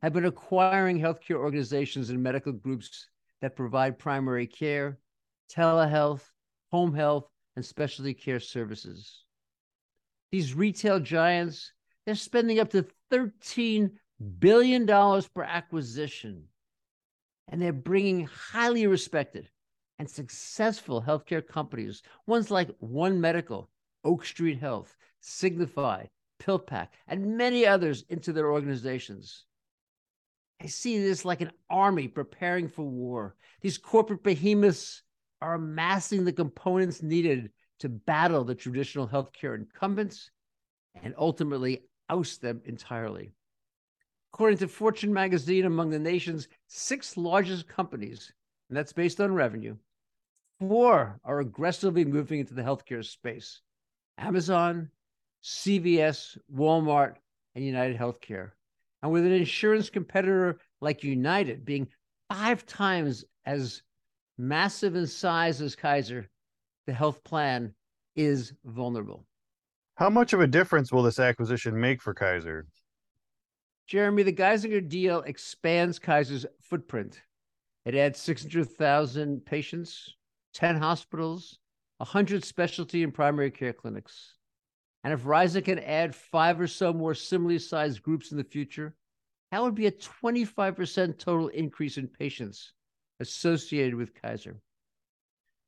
have 0.00 0.12
been 0.12 0.26
acquiring 0.26 1.00
healthcare 1.00 1.38
organizations 1.38 2.08
and 2.08 2.22
medical 2.22 2.52
groups 2.52 3.08
that 3.40 3.56
provide 3.56 3.98
primary 3.98 4.46
care, 4.46 5.00
telehealth, 5.52 6.22
home 6.70 6.94
health, 6.94 7.28
and 7.56 7.64
specialty 7.64 8.14
care 8.14 8.38
services. 8.38 9.24
These 10.30 10.54
retail 10.54 11.00
giants, 11.00 11.72
they're 12.06 12.14
spending 12.14 12.60
up 12.60 12.70
to 12.70 12.86
$13 13.12 13.90
billion 14.38 14.86
per 14.86 15.42
acquisition. 15.42 16.44
And 17.48 17.60
they're 17.60 17.72
bringing 17.72 18.28
highly 18.28 18.86
respected 18.86 19.50
and 19.98 20.08
successful 20.08 21.02
healthcare 21.02 21.44
companies, 21.44 22.04
ones 22.28 22.52
like 22.52 22.70
One 22.78 23.20
Medical, 23.20 23.68
Oak 24.04 24.24
Street 24.24 24.60
Health, 24.60 24.96
Signify, 25.26 26.04
PillPack, 26.38 26.88
and 27.08 27.38
many 27.38 27.64
others 27.64 28.04
into 28.10 28.30
their 28.30 28.52
organizations. 28.52 29.46
I 30.60 30.66
see 30.66 30.98
this 30.98 31.24
like 31.24 31.40
an 31.40 31.50
army 31.70 32.08
preparing 32.08 32.68
for 32.68 32.84
war. 32.84 33.34
These 33.62 33.78
corporate 33.78 34.22
behemoths 34.22 35.02
are 35.40 35.54
amassing 35.54 36.24
the 36.24 36.32
components 36.32 37.02
needed 37.02 37.50
to 37.78 37.88
battle 37.88 38.44
the 38.44 38.54
traditional 38.54 39.08
healthcare 39.08 39.56
incumbents 39.56 40.30
and 41.02 41.14
ultimately 41.16 41.84
oust 42.10 42.42
them 42.42 42.60
entirely. 42.66 43.32
According 44.34 44.58
to 44.58 44.68
Fortune 44.68 45.12
magazine, 45.12 45.64
among 45.64 45.88
the 45.88 45.98
nation's 45.98 46.48
six 46.66 47.16
largest 47.16 47.66
companies, 47.66 48.30
and 48.68 48.76
that's 48.76 48.92
based 48.92 49.22
on 49.22 49.32
revenue, 49.32 49.76
four 50.60 51.18
are 51.24 51.40
aggressively 51.40 52.04
moving 52.04 52.40
into 52.40 52.52
the 52.52 52.62
healthcare 52.62 53.02
space 53.02 53.62
Amazon, 54.18 54.90
CVS, 55.44 56.38
Walmart, 56.52 57.16
and 57.54 57.64
United 57.64 57.98
Healthcare. 57.98 58.52
And 59.02 59.12
with 59.12 59.26
an 59.26 59.32
insurance 59.32 59.90
competitor 59.90 60.58
like 60.80 61.04
United 61.04 61.64
being 61.64 61.86
five 62.30 62.64
times 62.64 63.24
as 63.44 63.82
massive 64.38 64.96
in 64.96 65.06
size 65.06 65.60
as 65.60 65.76
Kaiser, 65.76 66.30
the 66.86 66.94
health 66.94 67.22
plan 67.22 67.74
is 68.16 68.54
vulnerable. 68.64 69.26
How 69.96 70.08
much 70.08 70.32
of 70.32 70.40
a 70.40 70.46
difference 70.46 70.90
will 70.90 71.02
this 71.02 71.18
acquisition 71.18 71.78
make 71.78 72.00
for 72.00 72.14
Kaiser? 72.14 72.66
Jeremy, 73.86 74.22
the 74.22 74.32
Geisinger 74.32 74.88
deal 74.88 75.20
expands 75.20 75.98
Kaiser's 75.98 76.46
footprint. 76.62 77.20
It 77.84 77.94
adds 77.94 78.18
600,000 78.20 79.44
patients, 79.44 80.14
10 80.54 80.76
hospitals, 80.76 81.58
100 81.98 82.44
specialty 82.44 83.02
and 83.02 83.12
primary 83.12 83.50
care 83.50 83.74
clinics. 83.74 84.34
And 85.04 85.12
if 85.12 85.24
Risant 85.24 85.66
can 85.66 85.78
add 85.78 86.14
five 86.14 86.58
or 86.58 86.66
so 86.66 86.92
more 86.92 87.14
similarly 87.14 87.58
sized 87.58 88.02
groups 88.02 88.32
in 88.32 88.38
the 88.38 88.44
future, 88.44 88.96
that 89.50 89.62
would 89.62 89.74
be 89.74 89.86
a 89.86 89.92
25% 89.92 91.18
total 91.18 91.48
increase 91.48 91.98
in 91.98 92.08
patients 92.08 92.72
associated 93.20 93.94
with 93.94 94.14
Kaiser. 94.20 94.56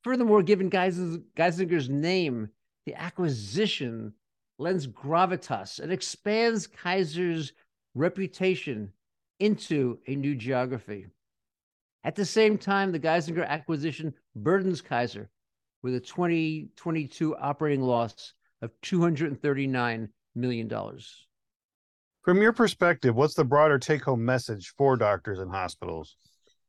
Furthermore, 0.03 0.43
given 0.43 0.71
Geisinger's 0.71 1.91
name, 1.91 2.49
the 2.87 2.95
acquisition 2.95 4.13
lends 4.59 4.87
gravitas 4.87 5.81
and 5.81 5.93
expands 5.93 6.67
Kaiser's 6.67 7.53
reputation 7.95 8.91
into 9.39 9.99
a 10.07 10.15
new 10.17 10.35
geography. 10.35 11.07
At 12.05 12.17
the 12.17 12.25
same 12.25 12.57
time, 12.57 12.91
the 12.91 13.01
Geisinger 13.01 13.47
acquisition 13.47 14.15
burdens 14.35 14.81
Kaiser 14.81 15.29
with 15.83 15.95
a 15.95 16.01
2022 16.01 17.37
operating 17.37 17.83
loss 17.83 18.33
of 18.63 18.71
$239 18.83 20.09
million. 20.35 20.99
From 22.23 22.43
your 22.43 22.53
perspective, 22.53 23.15
what's 23.15 23.35
the 23.35 23.45
broader 23.45 23.79
take 23.79 24.05
home 24.05 24.25
message 24.25 24.75
for 24.77 24.97
doctors 24.97 25.39
and 25.39 25.51
hospitals? 25.51 26.17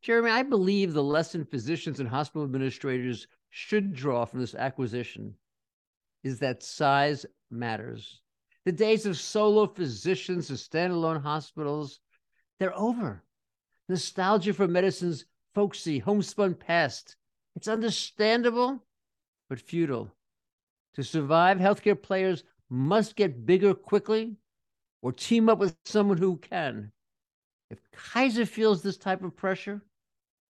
Jeremy, 0.02 0.30
I 0.30 0.43
believe 0.43 0.93
the 0.93 1.04
lesson 1.04 1.45
physicians 1.45 2.00
and 2.00 2.08
hospital 2.08 2.43
administrators 2.43 3.28
should 3.50 3.93
draw 3.93 4.26
from 4.26 4.39
this 4.39 4.54
acquisition 4.54 5.34
is 6.23 6.39
that 6.39 6.62
size 6.62 7.26
matters. 7.50 8.21
The 8.65 8.71
days 8.71 9.06
of 9.06 9.17
solo 9.17 9.65
physicians 9.65 10.50
and 10.50 10.60
standalone 10.60 11.21
hospitals, 11.21 12.00
they're 12.60 12.78
over. 12.78 13.23
Nostalgia 13.89 14.54
for 14.54 14.67
medicine's 14.67 15.26
folksy, 15.56 16.00
homespun 16.00 16.54
past. 16.54 17.15
It's 17.56 17.67
understandable 17.67 18.86
but 19.50 19.60
futile. 19.60 20.12
To 20.97 21.03
survive, 21.03 21.60
healthcare 21.60 22.01
players 22.01 22.43
must 22.71 23.15
get 23.15 23.45
bigger 23.45 23.75
quickly 23.75 24.36
or 25.03 25.12
team 25.12 25.47
up 25.47 25.60
with 25.60 25.75
someone 25.86 26.17
who 26.17 26.38
can. 26.38 26.91
If 27.69 27.77
Kaiser 27.91 28.47
feels 28.47 28.81
this 28.81 28.97
type 28.97 29.23
of 29.23 29.36
pressure, 29.36 29.83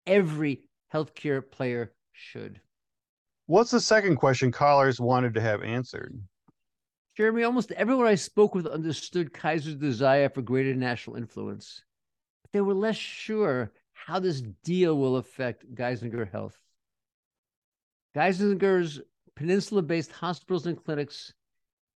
every 0.05 0.69
healthcare 0.93 1.41
player 1.49 1.93
should. 2.11 2.61
What's 3.47 3.71
the 3.71 3.79
second 3.79 4.17
question 4.17 4.51
callers 4.51 4.99
wanted 4.99 5.33
to 5.33 5.41
have 5.41 5.63
answered? 5.63 6.21
Jeremy, 7.17 7.41
almost 7.41 7.71
everyone 7.71 8.05
I 8.05 8.13
spoke 8.13 8.53
with 8.53 8.67
understood 8.67 9.33
Kaiser's 9.33 9.75
desire 9.75 10.29
for 10.29 10.43
greater 10.43 10.75
national 10.75 11.15
influence. 11.15 11.81
But 12.43 12.51
they 12.51 12.61
were 12.61 12.75
less 12.75 12.97
sure 12.97 13.71
how 13.93 14.19
this 14.19 14.43
deal 14.63 14.95
will 14.95 15.15
affect 15.15 15.73
Geisinger 15.73 16.31
Health. 16.31 16.59
Geisinger's 18.15 19.01
Pennsylvania 19.35 19.87
based 19.87 20.11
hospitals 20.11 20.65
and 20.65 20.81
clinics, 20.81 21.33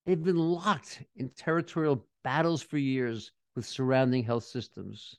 they've 0.06 0.22
been 0.22 0.38
locked 0.38 1.04
in 1.16 1.30
territorial 1.30 2.06
battles 2.24 2.62
for 2.62 2.78
years 2.78 3.32
with 3.56 3.66
surrounding 3.66 4.24
health 4.24 4.44
systems. 4.44 5.16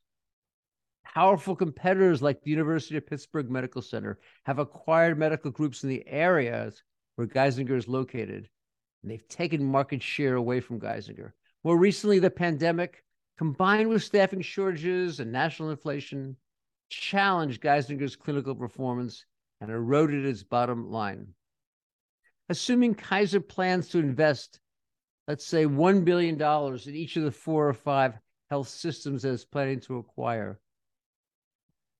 Powerful 1.04 1.56
competitors 1.56 2.22
like 2.22 2.42
the 2.42 2.50
University 2.50 2.96
of 2.96 3.06
Pittsburgh 3.06 3.50
Medical 3.50 3.82
Center 3.82 4.18
have 4.44 4.58
acquired 4.58 5.18
medical 5.18 5.50
groups 5.50 5.82
in 5.82 5.88
the 5.88 6.06
areas 6.06 6.82
where 7.16 7.26
Geisinger 7.26 7.76
is 7.76 7.88
located, 7.88 8.48
and 9.02 9.10
they've 9.10 9.26
taken 9.28 9.64
market 9.64 10.02
share 10.02 10.36
away 10.36 10.60
from 10.60 10.78
Geisinger. 10.78 11.32
More 11.64 11.76
recently, 11.76 12.18
the 12.18 12.30
pandemic, 12.30 13.02
combined 13.38 13.88
with 13.88 14.04
staffing 14.04 14.42
shortages 14.42 15.20
and 15.20 15.32
national 15.32 15.70
inflation, 15.70 16.36
challenged 16.90 17.62
Geisinger's 17.62 18.16
clinical 18.16 18.54
performance 18.54 19.24
and 19.60 19.70
eroded 19.70 20.24
its 20.24 20.42
bottom 20.42 20.90
line. 20.90 21.34
Assuming 22.50 22.96
Kaiser 22.96 23.40
plans 23.40 23.88
to 23.88 23.98
invest, 23.98 24.58
let's 25.28 25.46
say, 25.46 25.66
$1 25.66 26.04
billion 26.04 26.34
in 26.42 26.94
each 26.96 27.16
of 27.16 27.22
the 27.22 27.30
four 27.30 27.68
or 27.68 27.72
five 27.72 28.18
health 28.50 28.66
systems 28.66 29.22
that 29.22 29.32
it's 29.32 29.44
planning 29.44 29.78
to 29.82 29.98
acquire, 29.98 30.58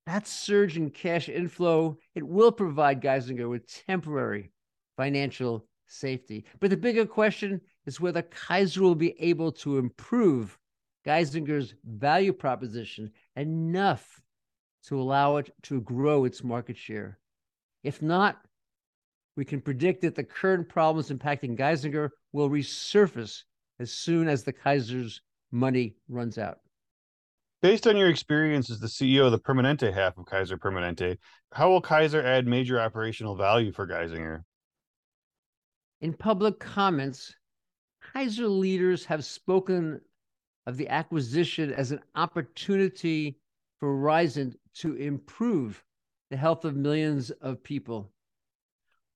that 0.06 0.26
surge 0.26 0.76
in 0.76 0.90
cash 0.90 1.28
inflow, 1.28 1.96
it 2.16 2.26
will 2.26 2.50
provide 2.50 3.00
Geisinger 3.00 3.48
with 3.48 3.72
temporary 3.86 4.50
financial 4.96 5.68
safety. 5.86 6.44
But 6.58 6.70
the 6.70 6.76
bigger 6.76 7.06
question 7.06 7.60
is 7.86 8.00
whether 8.00 8.22
Kaiser 8.22 8.82
will 8.82 8.96
be 8.96 9.14
able 9.20 9.52
to 9.52 9.78
improve 9.78 10.58
Geisinger's 11.06 11.74
value 11.84 12.32
proposition 12.32 13.12
enough 13.36 14.20
to 14.86 15.00
allow 15.00 15.36
it 15.36 15.54
to 15.62 15.80
grow 15.82 16.24
its 16.24 16.42
market 16.42 16.76
share. 16.76 17.20
If 17.84 18.02
not, 18.02 18.44
we 19.40 19.44
can 19.46 19.62
predict 19.62 20.02
that 20.02 20.14
the 20.14 20.22
current 20.22 20.68
problems 20.68 21.08
impacting 21.08 21.56
Geisinger 21.56 22.10
will 22.34 22.50
resurface 22.50 23.44
as 23.78 23.90
soon 23.90 24.28
as 24.28 24.44
the 24.44 24.52
Kaiser's 24.52 25.22
money 25.50 25.94
runs 26.10 26.36
out. 26.36 26.58
Based 27.62 27.86
on 27.86 27.96
your 27.96 28.10
experience 28.10 28.70
as 28.70 28.80
the 28.80 28.86
CEO 28.86 29.24
of 29.24 29.32
the 29.32 29.38
Permanente 29.38 29.94
half 29.94 30.18
of 30.18 30.26
Kaiser 30.26 30.58
Permanente, 30.58 31.16
how 31.52 31.70
will 31.70 31.80
Kaiser 31.80 32.20
add 32.22 32.46
major 32.46 32.78
operational 32.78 33.34
value 33.34 33.72
for 33.72 33.86
Geisinger? 33.86 34.42
In 36.02 36.12
public 36.12 36.60
comments, 36.60 37.34
Kaiser 38.12 38.46
leaders 38.46 39.06
have 39.06 39.24
spoken 39.24 40.02
of 40.66 40.76
the 40.76 40.90
acquisition 40.90 41.72
as 41.72 41.92
an 41.92 42.00
opportunity 42.14 43.38
for 43.78 43.96
Risant 43.96 44.56
to 44.80 44.96
improve 44.96 45.82
the 46.28 46.36
health 46.36 46.66
of 46.66 46.76
millions 46.76 47.30
of 47.30 47.62
people. 47.62 48.12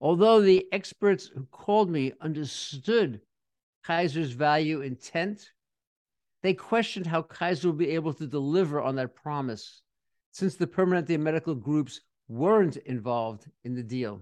Although 0.04 0.42
the 0.42 0.66
experts 0.70 1.28
who 1.28 1.46
called 1.46 1.88
me 1.88 2.12
understood 2.20 3.22
Kaiser's 3.84 4.32
value 4.32 4.82
intent, 4.82 5.50
they 6.42 6.52
questioned 6.52 7.06
how 7.06 7.22
Kaiser 7.22 7.68
will 7.68 7.74
be 7.74 7.88
able 7.88 8.12
to 8.12 8.26
deliver 8.26 8.82
on 8.82 8.96
that 8.96 9.14
promise 9.14 9.80
since 10.30 10.56
the 10.56 10.66
Permanente 10.66 11.18
medical 11.18 11.54
groups 11.54 12.02
weren't 12.28 12.76
involved 12.76 13.50
in 13.64 13.74
the 13.74 13.82
deal. 13.82 14.20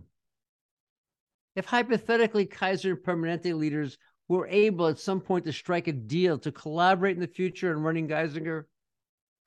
If 1.56 1.64
hypothetically 1.64 2.46
Kaiser 2.46 2.90
and 2.90 3.02
Permanente 3.02 3.52
leaders 3.52 3.98
were 4.28 4.46
able 4.46 4.86
at 4.86 5.00
some 5.00 5.20
point 5.20 5.44
to 5.46 5.52
strike 5.52 5.88
a 5.88 5.92
deal 5.92 6.38
to 6.38 6.52
collaborate 6.52 7.16
in 7.16 7.20
the 7.20 7.26
future 7.26 7.72
in 7.72 7.82
running 7.82 8.06
Geisinger, 8.06 8.66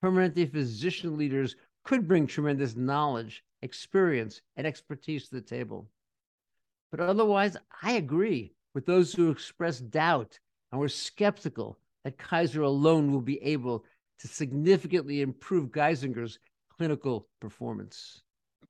Permanente 0.04 0.52
physician 0.52 1.18
leaders 1.18 1.56
could 1.86 2.10
bring 2.10 2.28
tremendous 2.28 2.76
knowledge, 2.76 3.42
experience, 3.62 4.42
and 4.58 4.68
expertise 4.68 5.30
to 5.30 5.36
the 5.36 5.42
table. 5.42 5.90
But 6.92 7.00
otherwise, 7.00 7.58
I 7.82 7.94
agree 7.94 8.54
with 8.74 8.86
those 8.86 9.14
who 9.14 9.30
express 9.32 9.80
doubt 9.80 10.40
and 10.72 10.80
were 10.80 10.90
skeptical 10.90 11.78
that 12.04 12.18
Kaiser 12.18 12.62
alone 12.62 13.12
will 13.12 13.22
be 13.22 13.42
able 13.42 13.86
to 14.20 14.28
significantly 14.28 15.22
improve 15.22 15.72
Geisinger's 15.72 16.40
clinical 16.78 17.28
performance. 17.42 18.22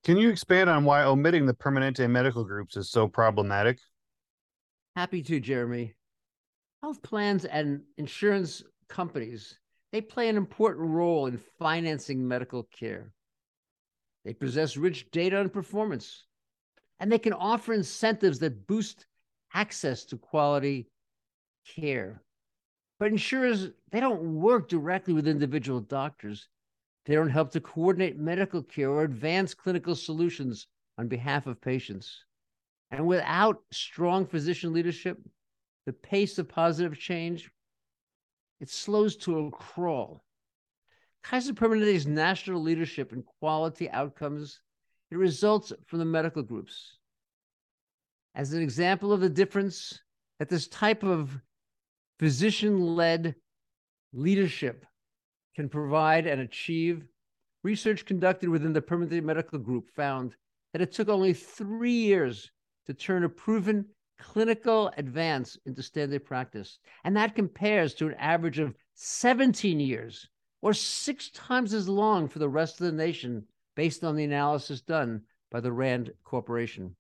Can 0.04 0.18
you 0.18 0.30
expand 0.30 0.70
on 0.70 0.86
why 0.86 1.04
omitting 1.04 1.46
the 1.46 1.54
Permanente 1.54 2.08
medical 2.10 2.44
groups 2.44 2.78
is 2.78 2.90
so 2.90 3.08
problematic? 3.08 3.80
Happy 4.96 5.22
to, 5.24 5.40
Jeremy. 5.40 5.96
Health 6.82 7.02
plans 7.02 7.46
and 7.46 7.82
insurance 7.98 8.64
companies, 8.88 9.58
they 9.92 10.02
play 10.02 10.30
an 10.30 10.38
important 10.38 10.90
role 10.90 11.26
in 11.26 11.40
financing 11.58 12.28
medical 12.28 12.64
care. 12.64 13.12
They 14.24 14.34
possess 14.34 14.78
rich 14.78 15.10
data 15.12 15.40
on 15.40 15.50
performance, 15.50 16.26
and 17.00 17.12
they 17.12 17.20
can 17.20 17.34
offer 17.34 17.74
incentives 17.74 18.40
that 18.40 18.68
boost 18.68 19.06
access 19.54 20.06
to 20.06 20.18
quality 20.18 20.88
care. 21.76 22.22
But 23.00 23.12
insurers, 23.12 23.70
they 23.92 24.00
don't 24.00 24.36
work 24.36 24.70
directly 24.70 25.14
with 25.14 25.28
individual 25.28 25.82
doctors. 25.82 26.48
They 27.06 27.16
don't 27.16 27.30
help 27.30 27.52
to 27.52 27.62
coordinate 27.62 28.18
medical 28.18 28.64
care 28.64 28.90
or 28.90 29.04
advance 29.04 29.54
clinical 29.54 29.96
solutions 29.96 30.68
on 30.98 31.08
behalf 31.08 31.46
of 31.46 31.62
patients. 31.62 32.24
And 32.92 33.06
without 33.06 33.62
strong 33.72 34.26
physician 34.26 34.74
leadership, 34.74 35.18
the 35.86 35.94
pace 35.94 36.40
of 36.40 36.48
positive 36.48 36.98
change, 36.98 37.52
it 38.60 38.70
slows 38.70 39.18
to 39.18 39.40
a 39.40 39.52
crawl. 39.52 40.24
Kaiser 41.24 41.54
Permanente's 41.54 42.08
national 42.08 42.62
leadership 42.62 43.12
in 43.12 43.24
quality 43.40 43.90
outcomes, 43.90 44.62
it 45.12 45.18
results 45.18 45.72
from 45.88 46.00
the 46.00 46.06
medical 46.06 46.44
groups. 46.44 46.98
As 48.34 48.54
an 48.54 48.62
example 48.62 49.14
of 49.14 49.22
the 49.22 49.30
difference 49.30 50.00
that 50.40 50.50
this 50.50 50.68
type 50.68 51.04
of 51.04 51.40
physician 52.20 52.96
led 52.96 53.36
leadership 54.14 54.86
can 55.56 55.70
provide 55.70 56.28
and 56.28 56.42
achieve, 56.42 57.06
research 57.64 58.06
conducted 58.06 58.50
within 58.50 58.74
the 58.74 58.82
Permanente 58.82 59.24
Medical 59.24 59.60
Group 59.60 59.90
found 59.90 60.36
that 60.74 60.82
it 60.82 60.92
took 60.92 61.08
only 61.08 61.34
three 61.34 61.92
years 61.92 62.52
to 62.88 62.94
turn 62.94 63.24
a 63.24 63.30
proven 63.30 63.86
clinical 64.20 64.92
advance 64.98 65.58
into 65.66 65.82
standard 65.82 66.26
practice. 66.26 66.80
And 67.04 67.16
that 67.16 67.36
compares 67.36 67.94
to 67.96 68.08
an 68.08 68.16
average 68.16 68.60
of 68.60 68.76
17 68.96 69.80
years 69.80 70.28
or 70.62 70.74
six 70.74 71.30
times 71.30 71.74
as 71.74 71.88
long 71.88 72.28
for 72.28 72.40
the 72.40 72.50
rest 72.50 72.80
of 72.80 72.88
the 72.88 72.92
nation 72.92 73.44
based 73.76 74.04
on 74.04 74.16
the 74.16 74.24
analysis 74.24 74.82
done 74.82 75.22
by 75.52 75.60
the 75.60 75.72
Rand 75.72 76.12
Corporation. 76.24 76.96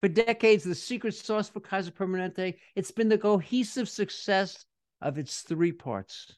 For 0.00 0.08
decades, 0.08 0.64
the 0.64 0.74
secret 0.74 1.14
sauce 1.14 1.48
for 1.48 1.60
Kaiser 1.60 1.92
Permanente, 1.92 2.56
it's 2.74 2.90
been 2.90 3.08
the 3.08 3.18
cohesive 3.18 3.88
success 3.88 4.66
of 5.00 5.16
its 5.16 5.42
three 5.42 5.72
parts. 5.72 6.34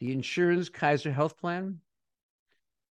The 0.00 0.12
insurance 0.12 0.68
Kaiser 0.68 1.12
Health 1.12 1.38
Plan, 1.38 1.78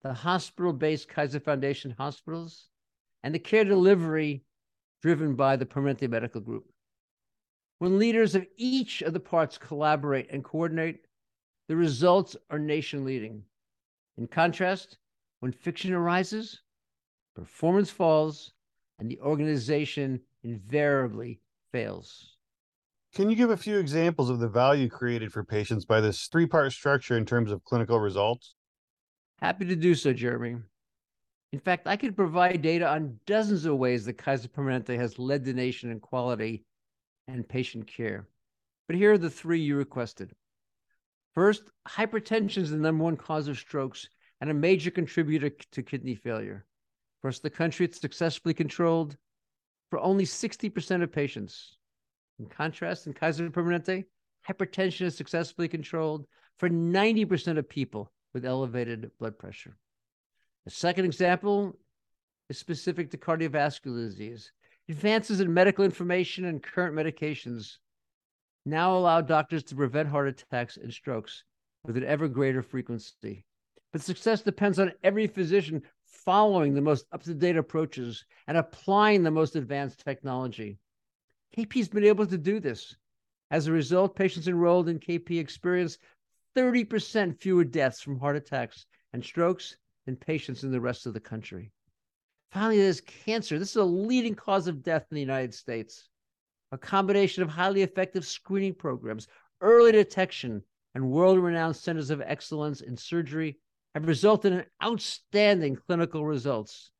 the 0.03 0.13
hospital-based 0.13 1.10
Kaiser 1.10 1.39
Foundation 1.39 1.93
hospitals, 1.97 2.69
and 3.23 3.36
the 3.36 3.39
care 3.39 3.65
delivery 3.65 4.43
driven 5.01 5.36
by 5.36 5.56
the 5.56 5.65
Permanente 5.65 6.10
Medical 6.10 6.41
Group. 6.41 6.65
When 7.80 7.99
leaders 7.99 8.34
of 8.34 8.45
each 8.58 9.01
of 9.01 9.13
the 9.13 9.19
parts 9.19 9.58
collaborate 9.58 10.32
and 10.32 10.43
coordinate, 10.43 11.06
the 11.67 11.75
results 11.75 12.36
are 12.49 12.60
nation 12.60 13.03
leading. 13.03 13.43
In 14.17 14.27
contrast, 14.27 14.97
when 15.39 15.52
fiction 15.52 15.93
arises, 15.93 16.62
performance 17.36 17.89
falls, 17.89 18.54
and 19.00 19.10
the 19.10 19.19
organization 19.19 20.19
invariably 20.43 21.39
fails. 21.71 22.38
Can 23.13 23.30
you 23.30 23.36
give 23.36 23.50
a 23.50 23.58
few 23.58 23.78
examples 23.78 24.30
of 24.30 24.39
the 24.39 24.47
value 24.47 24.89
created 24.89 25.32
for 25.32 25.43
patients 25.43 25.86
by 25.86 26.02
this 26.02 26.28
three 26.28 26.45
part 26.45 26.71
structure 26.71 27.17
in 27.17 27.26
terms 27.26 27.52
of 27.52 27.63
clinical 27.63 28.00
results? 28.00 28.56
Happy 29.39 29.65
to 29.65 29.76
do 29.76 29.95
so, 29.95 30.13
Jeremy. 30.13 30.58
In 31.54 31.60
fact, 31.60 31.88
I 31.88 31.95
could 31.95 32.15
provide 32.15 32.62
data 32.62 32.88
on 32.88 33.19
dozens 33.26 33.65
of 33.65 33.78
ways 33.78 34.06
that 34.06 34.17
Kaiser 34.17 34.50
Permanente 34.50 34.97
has 34.97 35.17
led 35.17 35.45
the 35.45 35.54
nation 35.54 35.91
in 35.91 36.00
quality 36.00 36.65
and 37.28 37.47
patient 37.47 37.88
care. 37.88 38.28
But 38.88 38.97
here 38.97 39.13
are 39.13 39.17
the 39.17 39.30
three 39.30 39.60
you 39.60 39.78
requested. 39.78 40.34
First, 41.34 41.63
hypertension 41.88 42.58
is 42.63 42.71
the 42.71 42.78
number 42.78 43.04
one 43.04 43.15
cause 43.15 43.47
of 43.47 43.58
strokes 43.58 44.10
and 44.41 44.50
a 44.50 44.54
major 44.54 44.91
contributor 44.91 45.50
to 45.50 45.84
kidney 45.84 46.15
failure. 46.15 46.65
Across 47.19 47.39
the 47.39 47.50
country, 47.50 47.86
it's 47.86 48.00
successfully 48.00 48.54
controlled 48.54 49.17
for 49.89 50.00
only 50.00 50.26
60% 50.26 51.04
of 51.04 51.12
patients. 51.12 51.78
In 52.39 52.45
contrast, 52.45 53.08
in 53.08 53.13
Kaiser 53.13 53.50
Permanente, 53.50 54.06
hypertension 54.47 55.08
is 55.08 55.15
successfully 55.15 55.67
controlled 55.67 56.28
for 56.58 56.69
90% 56.69 57.58
of 57.58 57.67
people 57.67 58.12
with 58.34 58.45
elevated 58.45 59.10
blood 59.19 59.38
pressure. 59.38 59.76
The 60.65 60.71
second 60.71 61.06
example 61.06 61.78
is 62.50 62.58
specific 62.58 63.10
to 63.12 63.17
cardiovascular 63.17 64.08
disease. 64.08 64.52
Advances 64.89 65.39
in 65.39 65.54
medical 65.54 65.84
information 65.84 66.45
and 66.45 66.63
current 66.63 66.95
medications 66.95 67.78
now 68.65 68.95
allow 68.95 69.21
doctors 69.21 69.63
to 69.63 69.76
prevent 69.76 70.10
heart 70.10 70.28
attacks 70.28 70.78
and 70.78 70.93
strokes 70.93 71.43
with 71.84 71.97
an 71.97 72.04
ever 72.04 72.28
greater 72.28 72.62
frequency. 72.62 73.45
But 73.93 74.02
success 74.02 74.41
depends 74.41 74.80
on 74.80 74.93
every 75.04 75.28
physician 75.28 75.82
following 76.06 76.73
the 76.73 76.82
most 76.82 77.06
up 77.12 77.23
to 77.23 77.34
date 77.34 77.58
approaches 77.58 78.26
and 78.47 78.58
applying 78.58 79.23
the 79.23 79.32
most 79.32 79.56
advanced 79.56 80.04
technology. 80.04 80.78
KP 81.56 81.73
has 81.78 81.88
been 81.88 82.04
able 82.04 82.28
to 82.28 82.38
do 82.38 82.60
this. 82.60 82.95
As 83.50 83.67
a 83.67 83.71
result, 83.71 84.15
patients 84.15 84.47
enrolled 84.47 84.89
in 84.89 85.00
KP 85.00 85.39
experience 85.39 85.97
30% 86.56 87.39
fewer 87.39 87.63
deaths 87.63 88.02
from 88.02 88.19
heart 88.19 88.36
attacks 88.36 88.86
and 89.13 89.23
strokes 89.23 89.78
than 90.06 90.15
patients 90.15 90.63
in 90.63 90.71
the 90.71 90.82
rest 90.82 91.06
of 91.06 91.13
the 91.13 91.19
country. 91.19 91.71
Finally, 92.52 92.78
there's 92.78 93.02
cancer. 93.02 93.58
This 93.58 93.71
is 93.71 93.78
a 93.78 93.84
leading 93.84 94.36
cause 94.36 94.67
of 94.67 94.84
death 94.84 95.06
in 95.12 95.15
the 95.15 95.21
United 95.21 95.54
States. 95.54 96.10
A 96.71 96.78
combination 96.78 97.43
of 97.43 97.50
highly 97.50 97.84
effective 97.84 98.26
screening 98.26 98.73
programs, 98.73 99.28
early 99.62 99.91
detection, 99.91 100.62
and 100.93 101.10
world 101.10 101.39
renowned 101.39 101.76
centers 101.76 102.10
of 102.10 102.21
excellence 102.21 102.82
in 102.82 102.97
surgery 102.97 103.58
have 103.97 104.07
resulted 104.07 104.53
in 104.53 104.63
outstanding 104.83 105.75
clinical 105.75 106.23
results. 106.23 106.91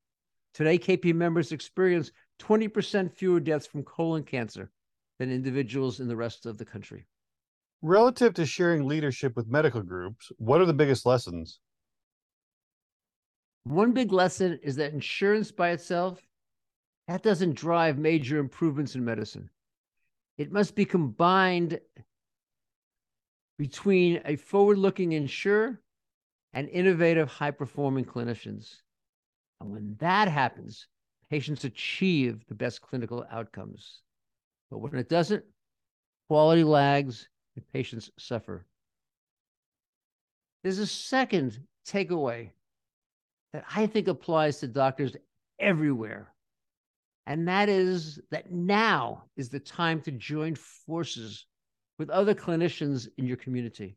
Today, 0.56 0.80
KP 0.80 1.14
members 1.14 1.52
experience 1.52 2.12
20% 2.40 3.14
fewer 3.14 3.40
deaths 3.40 3.68
from 3.68 3.84
colon 3.84 4.24
cancer 4.24 4.72
than 5.20 5.32
individuals 5.32 6.00
in 6.00 6.08
the 6.08 6.16
rest 6.16 6.48
of 6.48 6.58
the 6.58 6.66
country. 6.66 7.06
Relative 7.84 8.34
to 8.34 8.48
sharing 8.48 8.88
leadership 8.88 9.36
with 9.36 9.48
medical 9.48 9.84
groups, 9.84 10.32
what 10.38 10.60
are 10.60 10.66
the 10.66 10.74
biggest 10.74 11.06
lessons? 11.06 11.60
One 13.66 13.92
big 13.92 14.12
lesson 14.12 14.60
is 14.64 14.78
that 14.78 14.94
insurance 14.94 15.52
by 15.52 15.70
itself 15.70 16.20
that 17.08 17.22
doesn't 17.22 17.54
drive 17.54 18.00
major 18.00 18.40
improvements 18.40 18.96
in 18.96 19.06
medicine. 19.06 19.52
It 20.40 20.52
must 20.52 20.74
be 20.74 20.84
combined 20.84 21.80
between 23.60 24.20
a 24.26 24.36
forward-looking 24.36 25.12
insurer 25.12 25.80
and 26.58 26.68
innovative 26.70 27.30
high-performing 27.30 28.04
clinicians. 28.04 28.78
And 29.62 29.70
when 29.70 29.96
that 30.00 30.28
happens, 30.28 30.88
patients 31.30 31.66
achieve 31.66 32.44
the 32.48 32.56
best 32.56 32.82
clinical 32.82 33.24
outcomes. 33.32 34.02
But 34.72 34.80
when 34.80 34.96
it 34.96 35.08
doesn't, 35.08 35.44
quality 36.28 36.64
lags 36.64 37.30
and 37.56 37.68
patients 37.74 38.10
suffer. 38.18 38.66
There's 40.64 40.80
a 40.80 40.88
second 40.88 41.60
takeaway 41.88 42.50
that 43.54 43.64
I 43.76 43.86
think 43.86 44.08
applies 44.08 44.58
to 44.62 44.68
doctors 44.68 45.16
everywhere. 45.60 46.34
And 47.28 47.48
that 47.48 47.70
is 47.70 48.20
that 48.32 48.52
now 48.52 49.26
is 49.36 49.50
the 49.50 49.60
time 49.60 50.02
to 50.02 50.12
join 50.12 50.56
forces 50.56 51.46
with 52.00 52.10
other 52.10 52.34
clinicians 52.34 53.08
in 53.20 53.28
your 53.28 53.38
community. 53.38 53.96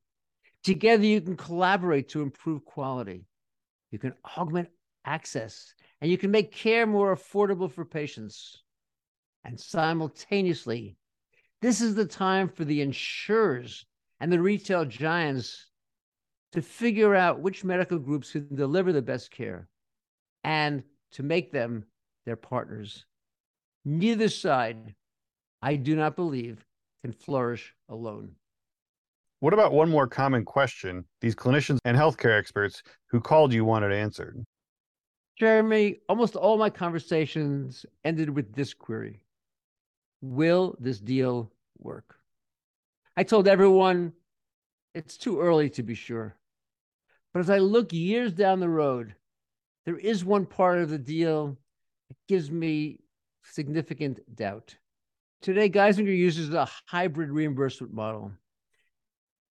Together, 0.62 1.04
you 1.04 1.20
can 1.20 1.36
collaborate 1.36 2.08
to 2.10 2.22
improve 2.22 2.64
quality. 2.64 3.24
You 3.90 3.98
can 3.98 4.14
augment 4.36 4.68
access, 5.04 5.74
and 6.00 6.10
you 6.10 6.18
can 6.18 6.30
make 6.30 6.52
care 6.52 6.86
more 6.86 7.14
affordable 7.14 7.70
for 7.70 7.84
patients. 7.84 8.62
And 9.44 9.58
simultaneously, 9.58 10.96
this 11.62 11.80
is 11.80 11.94
the 11.94 12.04
time 12.04 12.48
for 12.48 12.64
the 12.64 12.82
insurers 12.82 13.86
and 14.20 14.30
the 14.30 14.40
retail 14.40 14.84
giants 14.84 15.66
to 16.52 16.62
figure 16.62 17.14
out 17.14 17.40
which 17.40 17.64
medical 17.64 17.98
groups 17.98 18.32
can 18.32 18.54
deliver 18.54 18.92
the 18.92 19.02
best 19.02 19.30
care 19.30 19.68
and 20.44 20.82
to 21.12 21.22
make 21.22 21.52
them 21.52 21.84
their 22.26 22.36
partners. 22.36 23.06
Neither 23.84 24.28
side, 24.28 24.94
I 25.62 25.76
do 25.76 25.96
not 25.96 26.16
believe, 26.16 26.66
can 27.02 27.12
flourish 27.12 27.74
alone. 27.88 28.32
What 29.40 29.54
about 29.54 29.72
one 29.72 29.88
more 29.88 30.06
common 30.06 30.44
question 30.44 31.04
these 31.22 31.34
clinicians 31.34 31.78
and 31.86 31.96
healthcare 31.96 32.38
experts 32.38 32.82
who 33.06 33.20
called 33.20 33.54
you 33.54 33.64
wanted 33.64 33.90
answered? 33.90 34.44
Jeremy, 35.38 35.96
almost 36.10 36.36
all 36.36 36.58
my 36.58 36.68
conversations 36.68 37.86
ended 38.04 38.28
with 38.28 38.54
this 38.54 38.74
query 38.74 39.22
Will 40.20 40.76
this 40.78 41.00
deal 41.00 41.50
work? 41.78 42.16
I 43.16 43.22
told 43.22 43.48
everyone 43.48 44.12
it's 44.94 45.16
too 45.16 45.40
early 45.40 45.70
to 45.70 45.82
be 45.82 45.94
sure. 45.94 46.36
But 47.32 47.40
as 47.40 47.48
I 47.48 47.58
look 47.58 47.94
years 47.94 48.34
down 48.34 48.60
the 48.60 48.68
road, 48.68 49.14
there 49.86 49.96
is 49.96 50.22
one 50.22 50.44
part 50.44 50.80
of 50.80 50.90
the 50.90 50.98
deal 50.98 51.56
that 52.08 52.16
gives 52.28 52.50
me 52.50 52.98
significant 53.42 54.20
doubt. 54.36 54.76
Today, 55.40 55.70
Geisinger 55.70 56.14
uses 56.14 56.52
a 56.52 56.68
hybrid 56.86 57.30
reimbursement 57.30 57.94
model, 57.94 58.32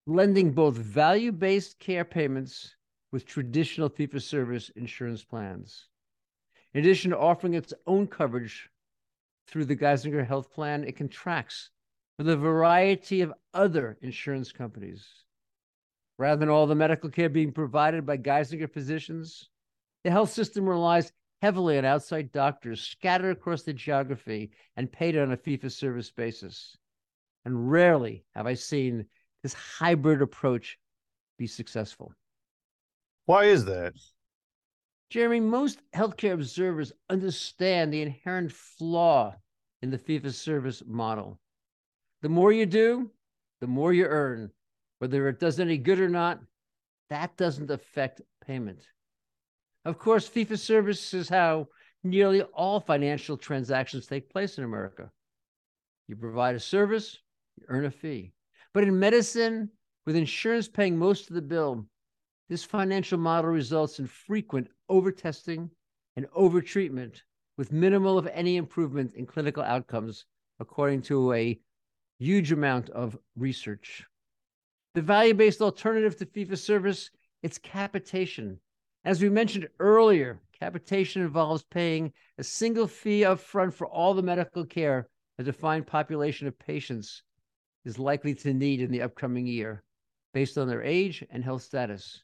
blending 0.07 0.51
both 0.51 0.75
value 0.75 1.33
based 1.33 1.77
care 1.79 2.05
payments 2.05 2.73
with 3.11 3.25
traditional 3.25 3.89
fee 3.89 4.07
for 4.07 4.21
service 4.21 4.69
insurance 4.77 5.21
plans. 5.21 5.89
In 6.73 6.79
addition 6.79 7.11
to 7.11 7.17
offering 7.17 7.53
its 7.53 7.73
own 7.85 8.07
coverage 8.07 8.69
through 9.47 9.65
the 9.65 9.75
Geisinger 9.75 10.25
Health 10.25 10.49
Plan, 10.49 10.85
it 10.85 10.95
contracts 10.95 11.71
with 12.17 12.29
a 12.29 12.37
variety 12.37 13.19
of 13.19 13.33
other 13.53 13.97
insurance 14.01 14.53
companies. 14.53 15.05
Rather 16.17 16.39
than 16.39 16.49
all 16.49 16.67
the 16.67 16.73
medical 16.73 17.09
care 17.09 17.29
being 17.29 17.51
provided 17.51 18.05
by 18.05 18.17
Geisinger 18.17 18.71
physicians, 18.71 19.49
the 20.05 20.11
health 20.11 20.31
system 20.31 20.67
relies 20.67 21.11
heavily 21.41 21.77
on 21.77 21.83
outside 21.83 22.31
doctors 22.31 22.81
scattered 22.81 23.35
across 23.35 23.63
the 23.63 23.73
geography 23.73 24.51
and 24.77 24.91
paid 24.91 25.17
on 25.17 25.33
a 25.33 25.37
fee 25.37 25.57
for 25.57 25.69
service 25.69 26.11
basis. 26.11 26.77
And 27.43 27.69
rarely 27.69 28.23
have 28.33 28.47
I 28.47 28.53
seen 28.53 29.05
this 29.43 29.53
hybrid 29.53 30.21
approach 30.21 30.77
be 31.37 31.47
successful. 31.47 32.13
Why 33.25 33.45
is 33.45 33.65
that? 33.65 33.93
Jeremy, 35.09 35.39
most 35.39 35.79
healthcare 35.95 36.33
observers 36.33 36.91
understand 37.09 37.93
the 37.93 38.01
inherent 38.01 38.51
flaw 38.51 39.35
in 39.81 39.89
the 39.89 39.97
fee 39.97 40.19
for 40.19 40.31
service 40.31 40.83
model. 40.85 41.39
The 42.21 42.29
more 42.29 42.51
you 42.51 42.65
do, 42.65 43.11
the 43.61 43.67
more 43.67 43.93
you 43.93 44.05
earn. 44.05 44.51
Whether 44.99 45.27
it 45.29 45.39
does 45.39 45.59
any 45.59 45.77
good 45.77 45.99
or 45.99 46.09
not, 46.09 46.39
that 47.09 47.37
doesn't 47.37 47.71
affect 47.71 48.21
payment. 48.45 48.81
Of 49.85 49.99
course, 49.99 50.27
fee 50.27 50.43
for 50.43 50.57
service 50.57 51.13
is 51.13 51.29
how 51.29 51.67
nearly 52.03 52.41
all 52.41 52.79
financial 52.79 53.37
transactions 53.37 54.07
take 54.07 54.29
place 54.29 54.57
in 54.57 54.63
America. 54.63 55.11
You 56.07 56.15
provide 56.15 56.55
a 56.55 56.59
service, 56.59 57.17
you 57.57 57.65
earn 57.69 57.85
a 57.85 57.91
fee. 57.91 58.33
But 58.77 58.83
in 58.83 58.99
medicine, 58.99 59.71
with 60.05 60.15
insurance 60.15 60.67
paying 60.67 60.99
most 60.99 61.29
of 61.29 61.35
the 61.35 61.41
bill, 61.41 61.87
this 62.47 62.63
financial 62.63 63.17
model 63.17 63.49
results 63.49 63.97
in 63.97 64.05
frequent 64.05 64.67
overtesting 64.87 65.71
and 66.15 66.27
overtreatment 66.27 67.21
with 67.57 67.71
minimal 67.71 68.19
of 68.19 68.27
any 68.27 68.55
improvement 68.55 69.15
in 69.15 69.25
clinical 69.25 69.63
outcomes, 69.63 70.25
according 70.59 71.01
to 71.09 71.33
a 71.33 71.59
huge 72.19 72.51
amount 72.51 72.91
of 72.91 73.17
research. 73.35 74.05
The 74.93 75.01
value-based 75.01 75.59
alternative 75.59 76.15
to 76.17 76.27
fee 76.27 76.45
for 76.45 76.55
service, 76.55 77.09
it's 77.41 77.57
capitation. 77.57 78.59
As 79.03 79.23
we 79.23 79.29
mentioned 79.29 79.69
earlier, 79.79 80.39
capitation 80.59 81.23
involves 81.23 81.63
paying 81.63 82.13
a 82.37 82.43
single 82.43 82.85
fee 82.85 83.25
up 83.25 83.39
front 83.39 83.73
for 83.73 83.87
all 83.87 84.13
the 84.13 84.21
medical 84.21 84.67
care 84.67 85.09
a 85.39 85.43
defined 85.43 85.87
population 85.87 86.47
of 86.47 86.59
patients 86.59 87.23
is 87.87 87.97
likely 87.97 88.35
to 88.35 88.53
need 88.53 88.81
in 88.81 88.91
the 88.91 89.01
upcoming 89.01 89.47
year 89.47 89.81
based 90.33 90.57
on 90.57 90.67
their 90.67 90.83
age 90.83 91.23
and 91.31 91.43
health 91.43 91.63
status. 91.63 92.21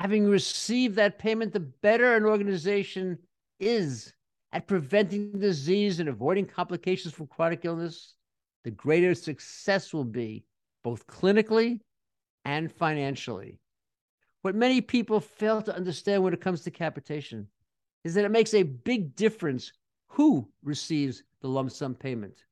Having 0.00 0.28
received 0.28 0.96
that 0.96 1.18
payment, 1.18 1.52
the 1.52 1.60
better 1.60 2.16
an 2.16 2.24
organization 2.24 3.16
is 3.60 4.12
at 4.52 4.66
preventing 4.66 5.38
disease 5.38 6.00
and 6.00 6.08
avoiding 6.08 6.46
complications 6.46 7.14
from 7.14 7.28
chronic 7.28 7.64
illness, 7.64 8.14
the 8.64 8.70
greater 8.72 9.14
success 9.14 9.92
will 9.94 10.04
be 10.04 10.44
both 10.82 11.06
clinically 11.06 11.78
and 12.44 12.72
financially. 12.72 13.60
What 14.42 14.56
many 14.56 14.80
people 14.80 15.20
fail 15.20 15.62
to 15.62 15.76
understand 15.76 16.24
when 16.24 16.32
it 16.32 16.40
comes 16.40 16.62
to 16.62 16.70
capitation 16.70 17.46
is 18.02 18.14
that 18.14 18.24
it 18.24 18.30
makes 18.30 18.54
a 18.54 18.64
big 18.64 19.14
difference 19.14 19.72
who 20.08 20.48
receives 20.64 21.22
the 21.40 21.48
lump 21.48 21.70
sum 21.70 21.94
payment. 21.94 22.42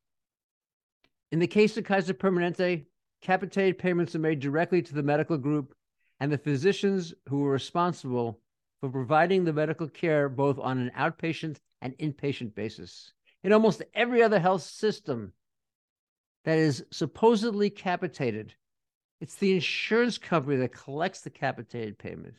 In 1.30 1.40
the 1.40 1.46
case 1.46 1.76
of 1.76 1.84
Kaiser 1.84 2.14
Permanente, 2.14 2.86
capitated 3.20 3.78
payments 3.78 4.14
are 4.14 4.20
made 4.20 4.40
directly 4.40 4.80
to 4.80 4.94
the 4.94 5.02
medical 5.02 5.36
group 5.36 5.74
and 6.20 6.32
the 6.32 6.38
physicians 6.38 7.12
who 7.28 7.44
are 7.44 7.50
responsible 7.50 8.40
for 8.80 8.88
providing 8.88 9.44
the 9.44 9.52
medical 9.52 9.88
care 9.88 10.28
both 10.28 10.58
on 10.58 10.78
an 10.78 10.90
outpatient 10.96 11.58
and 11.82 11.96
inpatient 11.98 12.54
basis. 12.54 13.12
In 13.44 13.52
almost 13.52 13.82
every 13.94 14.22
other 14.22 14.38
health 14.38 14.62
system 14.62 15.32
that 16.44 16.58
is 16.58 16.84
supposedly 16.90 17.68
capitated, 17.68 18.54
it's 19.20 19.34
the 19.34 19.52
insurance 19.52 20.16
company 20.16 20.56
that 20.56 20.72
collects 20.72 21.20
the 21.20 21.30
capitated 21.30 21.98
payment, 21.98 22.36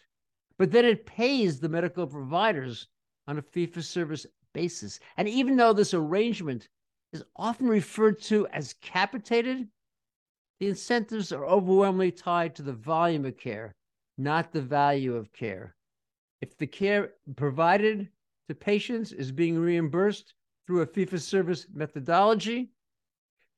but 0.57 0.71
then 0.71 0.85
it 0.85 1.05
pays 1.05 1.59
the 1.59 1.69
medical 1.69 2.07
providers 2.07 2.87
on 3.27 3.37
a 3.37 3.41
fee 3.41 3.67
for 3.67 3.81
service 3.81 4.25
basis. 4.53 4.99
And 5.15 5.27
even 5.27 5.57
though 5.57 5.73
this 5.73 5.93
arrangement 5.93 6.69
is 7.13 7.23
often 7.35 7.67
referred 7.67 8.21
to 8.21 8.47
as 8.47 8.75
capitated, 8.81 9.67
the 10.59 10.67
incentives 10.67 11.31
are 11.31 11.45
overwhelmingly 11.45 12.11
tied 12.11 12.55
to 12.55 12.61
the 12.61 12.73
volume 12.73 13.25
of 13.25 13.37
care, 13.37 13.75
not 14.17 14.51
the 14.51 14.61
value 14.61 15.15
of 15.15 15.33
care. 15.33 15.75
If 16.41 16.57
the 16.57 16.67
care 16.67 17.13
provided 17.35 18.09
to 18.47 18.55
patients 18.55 19.11
is 19.11 19.31
being 19.31 19.57
reimbursed 19.57 20.33
through 20.67 20.81
a 20.81 20.85
fee 20.85 21.05
for 21.05 21.17
service 21.17 21.67
methodology, 21.73 22.71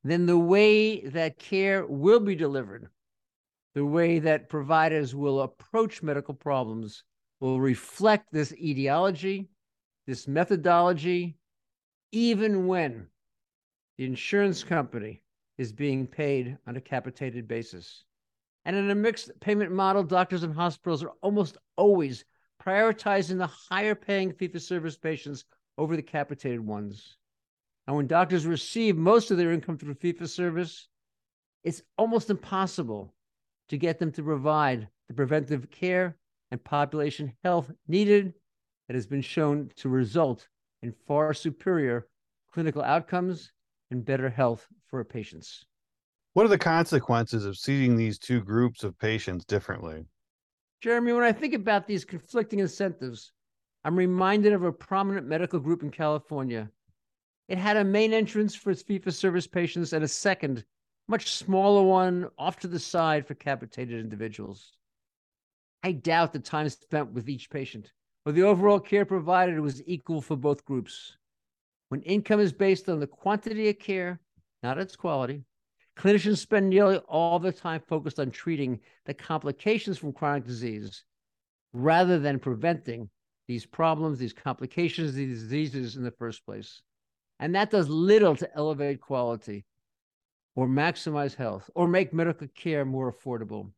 then 0.04 0.26
the 0.26 0.38
way 0.38 1.02
that 1.02 1.38
care 1.38 1.86
will 1.86 2.20
be 2.20 2.36
delivered 2.36 2.90
The 3.74 3.86
way 3.86 4.20
that 4.20 4.50
providers 4.50 5.16
will 5.16 5.42
approach 5.42 6.04
medical 6.04 6.34
problems 6.34 7.04
will 7.40 7.62
reflect 7.62 8.32
this 8.32 8.54
etiology, 8.54 9.50
this 10.08 10.28
methodology, 10.28 11.38
even 12.12 12.68
when 12.68 13.08
the 13.98 14.06
insurance 14.06 14.64
company 14.64 15.22
is 15.58 15.72
being 15.72 16.08
paid 16.08 16.58
on 16.68 16.76
a 16.76 16.82
capitated 16.82 17.48
basis. 17.48 18.04
And 18.66 18.76
in 18.76 18.90
a 18.90 18.96
mixed 18.96 19.32
payment 19.40 19.72
model, 19.72 20.04
doctors 20.04 20.44
and 20.44 20.54
hospitals 20.54 21.04
are 21.04 21.14
almost 21.22 21.58
always 21.78 22.26
prioritizing 22.64 23.38
the 23.38 23.48
higher 23.48 23.96
paying 23.96 24.34
fee 24.34 24.48
for 24.48 24.60
service 24.60 24.98
patients 24.98 25.46
over 25.78 25.96
the 25.96 26.02
capitated 26.02 26.60
ones. 26.60 27.18
And 27.88 27.96
when 27.96 28.08
doctors 28.08 28.46
receive 28.46 28.96
most 28.96 29.32
of 29.32 29.38
their 29.38 29.52
income 29.52 29.78
through 29.78 29.96
fee 29.96 30.14
for 30.14 30.28
service, 30.28 30.88
it's 31.64 31.82
almost 31.98 32.30
impossible 32.30 33.14
to 33.70 33.78
get 33.78 34.00
them 34.00 34.12
to 34.14 34.24
provide 34.24 34.88
the 35.08 35.14
preventive 35.14 35.70
care 35.72 36.18
and 36.52 36.64
population 36.64 37.34
health 37.44 37.72
needed 37.88 38.34
that 38.88 38.96
has 38.96 39.08
been 39.08 39.22
shown 39.22 39.72
to 39.78 39.90
result 39.90 40.48
in 40.82 40.94
far 41.08 41.34
superior 41.34 42.08
clinical 42.52 42.82
outcomes 42.82 43.52
and 43.92 44.04
better 44.06 44.30
health 44.30 44.68
for 44.88 45.04
patients. 45.04 45.66
What 46.34 46.46
are 46.46 46.50
the 46.50 46.58
consequences 46.58 47.46
of 47.46 47.58
seeing 47.58 47.96
these 47.96 48.18
two 48.18 48.42
groups 48.42 48.84
of 48.84 48.98
patients 48.98 49.46
differently? 49.46 50.06
Jeremy, 50.82 51.14
when 51.14 51.24
I 51.24 51.32
think 51.32 51.54
about 51.54 51.88
these 51.88 52.06
conflicting 52.06 52.60
incentives, 52.60 53.34
I'm 53.84 53.96
reminded 53.96 54.54
of 54.54 54.64
a 54.64 54.72
prominent 54.72 55.28
medical 55.28 55.60
group 55.60 55.84
in 55.84 55.92
California. 55.92 56.70
It 57.48 57.58
had 57.58 57.78
a 57.78 57.84
main 57.84 58.14
entrance 58.14 58.56
for 58.56 58.72
its 58.72 58.82
fee 58.82 59.00
for 59.00 59.12
service 59.12 59.46
patients 59.46 59.94
and 59.94 60.04
a 60.04 60.08
second, 60.08 60.64
much 61.08 61.32
smaller 61.32 61.84
one 61.84 62.30
off 62.38 62.58
to 62.60 62.68
the 62.68 62.80
side 62.80 63.28
for 63.28 63.36
capitated 63.36 64.00
individuals. 64.00 64.72
I 65.84 65.92
doubt 65.92 66.32
the 66.32 66.40
time 66.40 66.70
spent 66.70 67.12
with 67.12 67.28
each 67.28 67.50
patient 67.50 67.92
or 68.26 68.32
the 68.32 68.44
overall 68.44 68.80
care 68.80 69.06
provided 69.06 69.60
was 69.60 69.82
equal 69.88 70.22
for 70.22 70.36
both 70.36 70.66
groups. 70.66 71.18
When 71.92 72.04
income 72.04 72.40
is 72.40 72.54
based 72.54 72.88
on 72.88 73.02
the 73.02 73.06
quantity 73.06 73.68
of 73.68 73.78
care, 73.78 74.22
not 74.64 74.78
its 74.78 74.96
quality, 74.96 75.44
clinicians 76.00 76.38
spend 76.38 76.70
nearly 76.70 77.00
all 77.00 77.38
their 77.38 77.52
time 77.52 77.82
focused 77.86 78.18
on 78.18 78.32
treating 78.32 78.80
the 79.04 79.14
complications 79.14 79.98
from 79.98 80.14
chronic 80.14 80.46
disease 80.46 81.04
rather 81.74 82.18
than 82.18 82.40
preventing 82.40 83.10
these 83.50 83.66
problems, 83.66 84.20
these 84.20 84.32
complications, 84.32 85.14
these 85.14 85.42
diseases 85.42 85.98
in 85.98 86.04
the 86.06 86.12
first 86.12 86.46
place. 86.46 86.82
And 87.42 87.54
that 87.56 87.72
does 87.72 87.90
little 87.90 88.38
to 88.38 88.50
elevate 88.56 89.02
quality 89.02 89.66
or 90.56 90.70
maximize 90.70 91.36
health 91.36 91.70
or 91.76 91.90
make 91.90 92.14
medical 92.14 92.48
care 92.56 92.86
more 92.86 93.12
affordable. 93.12 93.70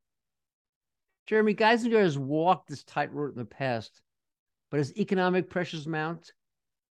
Jeremy 1.26 1.56
Geisinger 1.56 2.04
has 2.04 2.20
walked 2.20 2.70
this 2.70 2.84
tightrope 2.84 3.32
in 3.32 3.40
the 3.40 3.46
past, 3.46 4.02
but 4.70 4.80
as 4.80 4.96
economic 5.00 5.50
pressures 5.50 5.88
mount, 5.88 6.32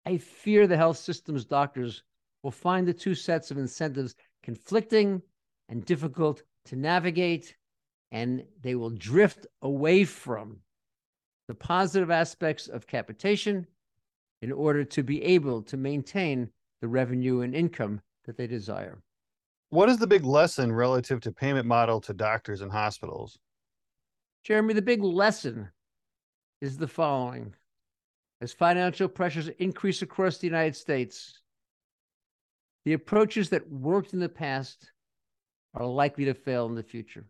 I 0.04 0.18
fear 0.18 0.66
the 0.66 0.76
health 0.76 0.98
system's 0.98 1.44
doctors 1.44 2.02
will 2.42 2.50
find 2.50 2.86
the 2.86 2.92
two 2.92 3.14
sets 3.14 3.50
of 3.50 3.58
incentives 3.58 4.14
conflicting 4.42 5.22
and 5.68 5.84
difficult 5.84 6.42
to 6.66 6.76
navigate, 6.76 7.56
and 8.10 8.44
they 8.60 8.74
will 8.74 8.90
drift 8.90 9.46
away 9.62 10.04
from 10.04 10.58
the 11.48 11.54
positive 11.54 12.10
aspects 12.10 12.68
of 12.68 12.86
capitation 12.86 13.66
in 14.42 14.52
order 14.52 14.84
to 14.84 15.02
be 15.02 15.22
able 15.22 15.62
to 15.62 15.76
maintain 15.76 16.50
the 16.80 16.88
revenue 16.88 17.40
and 17.40 17.54
income 17.54 18.00
that 18.24 18.36
they 18.36 18.46
desire. 18.46 19.00
What 19.70 19.88
is 19.88 19.98
the 19.98 20.06
big 20.06 20.24
lesson 20.24 20.72
relative 20.72 21.20
to 21.22 21.32
payment 21.32 21.66
model 21.66 22.00
to 22.02 22.12
doctors 22.12 22.60
and 22.60 22.70
hospitals? 22.70 23.38
Jeremy, 24.44 24.74
the 24.74 24.82
big 24.82 25.02
lesson 25.02 25.70
is 26.60 26.76
the 26.76 26.88
following. 26.88 27.54
As 28.42 28.52
financial 28.52 29.06
pressures 29.06 29.46
increase 29.60 30.02
across 30.02 30.38
the 30.38 30.48
United 30.48 30.74
States, 30.74 31.38
the 32.84 32.94
approaches 32.94 33.50
that 33.50 33.70
worked 33.70 34.14
in 34.14 34.18
the 34.18 34.28
past 34.28 34.90
are 35.74 35.86
likely 35.86 36.24
to 36.24 36.34
fail 36.34 36.66
in 36.66 36.74
the 36.74 36.82
future. 36.82 37.24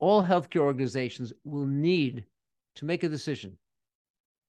All 0.00 0.24
healthcare 0.24 0.62
organizations 0.62 1.32
will 1.44 1.66
need 1.66 2.24
to 2.74 2.84
make 2.84 3.04
a 3.04 3.08
decision. 3.08 3.58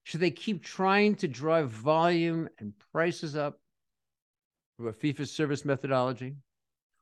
Should 0.02 0.18
they 0.18 0.32
keep 0.32 0.64
trying 0.64 1.14
to 1.16 1.28
drive 1.28 1.70
volume 1.70 2.48
and 2.58 2.72
prices 2.92 3.36
up 3.36 3.60
through 4.76 4.88
a 4.88 4.92
fee 4.92 5.12
for 5.12 5.24
service 5.24 5.64
methodology? 5.64 6.34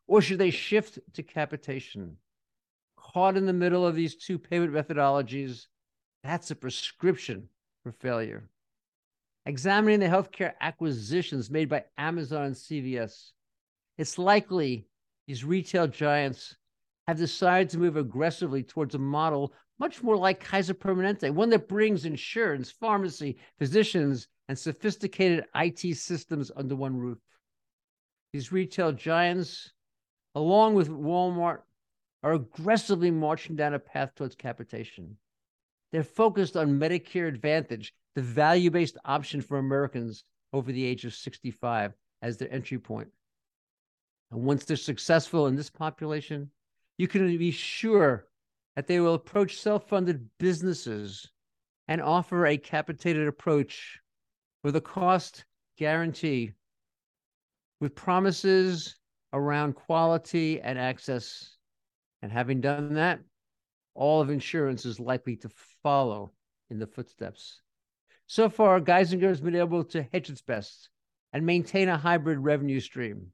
Or 0.08 0.20
should 0.20 0.38
they 0.38 0.50
shift 0.50 0.98
to 1.14 1.22
capitation? 1.22 2.18
Caught 2.98 3.38
in 3.38 3.46
the 3.46 3.54
middle 3.54 3.86
of 3.86 3.94
these 3.94 4.14
two 4.14 4.38
payment 4.38 4.74
methodologies, 4.74 5.68
that's 6.22 6.50
a 6.50 6.54
prescription 6.54 7.48
for 7.86 7.92
failure. 7.92 8.48
Examining 9.46 10.00
the 10.00 10.06
healthcare 10.06 10.54
acquisitions 10.60 11.52
made 11.52 11.68
by 11.68 11.84
Amazon 11.96 12.46
and 12.46 12.54
CVS, 12.56 13.30
it's 13.96 14.18
likely 14.18 14.88
these 15.28 15.44
retail 15.44 15.86
giants 15.86 16.56
have 17.06 17.16
decided 17.16 17.70
to 17.70 17.78
move 17.78 17.96
aggressively 17.96 18.64
towards 18.64 18.96
a 18.96 18.98
model 18.98 19.52
much 19.78 20.02
more 20.02 20.16
like 20.16 20.40
Kaiser 20.40 20.74
Permanente, 20.74 21.30
one 21.30 21.48
that 21.50 21.68
brings 21.68 22.06
insurance, 22.06 22.72
pharmacy, 22.72 23.36
physicians, 23.56 24.26
and 24.48 24.58
sophisticated 24.58 25.44
IT 25.54 25.96
systems 25.96 26.50
under 26.56 26.74
one 26.74 26.96
roof. 26.96 27.18
These 28.32 28.50
retail 28.50 28.90
giants, 28.90 29.70
along 30.34 30.74
with 30.74 30.88
Walmart, 30.88 31.60
are 32.24 32.32
aggressively 32.32 33.12
marching 33.12 33.54
down 33.54 33.74
a 33.74 33.78
path 33.78 34.12
towards 34.16 34.34
capitation. 34.34 35.18
They're 35.96 36.04
focused 36.04 36.58
on 36.58 36.78
Medicare 36.78 37.26
Advantage, 37.26 37.94
the 38.16 38.20
value 38.20 38.70
based 38.70 38.98
option 39.06 39.40
for 39.40 39.56
Americans 39.56 40.24
over 40.52 40.70
the 40.70 40.84
age 40.84 41.06
of 41.06 41.14
65 41.14 41.94
as 42.20 42.36
their 42.36 42.52
entry 42.52 42.78
point. 42.78 43.08
And 44.30 44.42
once 44.42 44.66
they're 44.66 44.76
successful 44.76 45.46
in 45.46 45.56
this 45.56 45.70
population, 45.70 46.50
you 46.98 47.08
can 47.08 47.38
be 47.38 47.50
sure 47.50 48.26
that 48.74 48.86
they 48.86 49.00
will 49.00 49.14
approach 49.14 49.58
self 49.58 49.88
funded 49.88 50.28
businesses 50.38 51.30
and 51.88 52.02
offer 52.02 52.44
a 52.44 52.58
capitated 52.58 53.26
approach 53.26 53.98
with 54.62 54.76
a 54.76 54.82
cost 54.82 55.46
guarantee, 55.78 56.52
with 57.80 57.94
promises 57.94 58.96
around 59.32 59.76
quality 59.76 60.60
and 60.60 60.78
access. 60.78 61.56
And 62.20 62.30
having 62.30 62.60
done 62.60 62.92
that, 62.96 63.20
all 63.94 64.20
of 64.20 64.28
insurance 64.28 64.84
is 64.84 65.00
likely 65.00 65.36
to 65.36 65.48
follow 65.86 66.32
in 66.68 66.80
the 66.80 66.86
footsteps. 66.88 67.60
So 68.26 68.48
far, 68.50 68.80
Geisinger 68.80 69.28
has 69.28 69.40
been 69.40 69.54
able 69.54 69.84
to 69.84 70.02
hedge 70.12 70.28
its 70.28 70.42
best 70.42 70.88
and 71.32 71.46
maintain 71.46 71.88
a 71.88 71.96
hybrid 71.96 72.40
revenue 72.40 72.80
stream. 72.80 73.28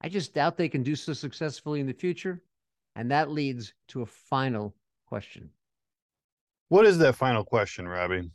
I 0.00 0.08
just 0.08 0.32
doubt 0.32 0.56
they 0.56 0.68
can 0.68 0.84
do 0.84 0.94
so 0.94 1.12
successfully 1.12 1.80
in 1.80 1.88
the 1.88 1.92
future 1.92 2.40
and 2.94 3.10
that 3.10 3.32
leads 3.32 3.74
to 3.88 4.02
a 4.02 4.06
final 4.06 4.76
question. 5.06 5.50
What 6.68 6.86
is 6.86 6.98
that 6.98 7.16
final 7.16 7.42
question, 7.42 7.88
Robbie? 7.88 8.30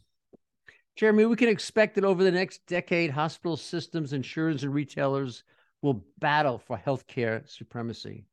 Jeremy, 0.97 1.25
we 1.25 1.37
can 1.37 1.47
expect 1.47 1.95
that 1.95 2.03
over 2.03 2.25
the 2.25 2.31
next 2.31 2.65
decade, 2.67 3.11
hospital 3.11 3.55
systems, 3.55 4.11
insurers, 4.11 4.63
and 4.63 4.73
retailers 4.73 5.45
will 5.81 6.03
battle 6.19 6.57
for 6.57 6.77
healthcare 6.77 7.47
supremacy. 7.49 8.25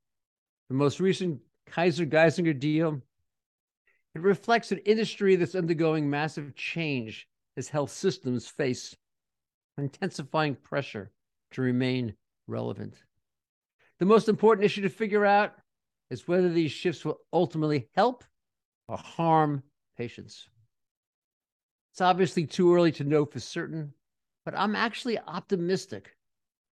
The 0.71 0.75
most 0.75 0.99
recent 0.99 1.41
Kaiser 1.67 2.05
Geisinger 2.05 2.59
deal, 2.59 3.01
it 4.15 4.21
reflects 4.21 4.73
an 4.73 4.79
industry 4.79 5.37
that's 5.37 5.55
undergoing 5.55 6.09
massive 6.09 6.55
change 6.55 7.27
as 7.57 7.69
health 7.69 7.91
systems 7.91 8.47
face 8.47 8.95
intensifying 9.77 10.55
pressure 10.55 11.11
to 11.51 11.63
remain 11.63 12.15
relevant. 12.47 12.95
The 13.99 14.07
most 14.07 14.29
important 14.29 14.65
issue 14.65 14.83
to 14.83 14.89
figure 14.89 15.25
out 15.25 15.55
is 16.11 16.29
whether 16.29 16.49
these 16.49 16.71
shifts 16.71 17.05
will 17.05 17.19
ultimately 17.33 17.89
help 17.95 18.25
or 18.89 18.97
harm 18.97 19.63
patients. 19.97 20.49
It's 21.93 22.01
obviously 22.01 22.47
too 22.47 22.75
early 22.75 22.93
to 22.93 23.05
know 23.05 23.25
for 23.25 23.41
certain, 23.41 23.93
but 24.45 24.57
I'm 24.57 24.77
actually 24.77 25.19
optimistic 25.19 26.17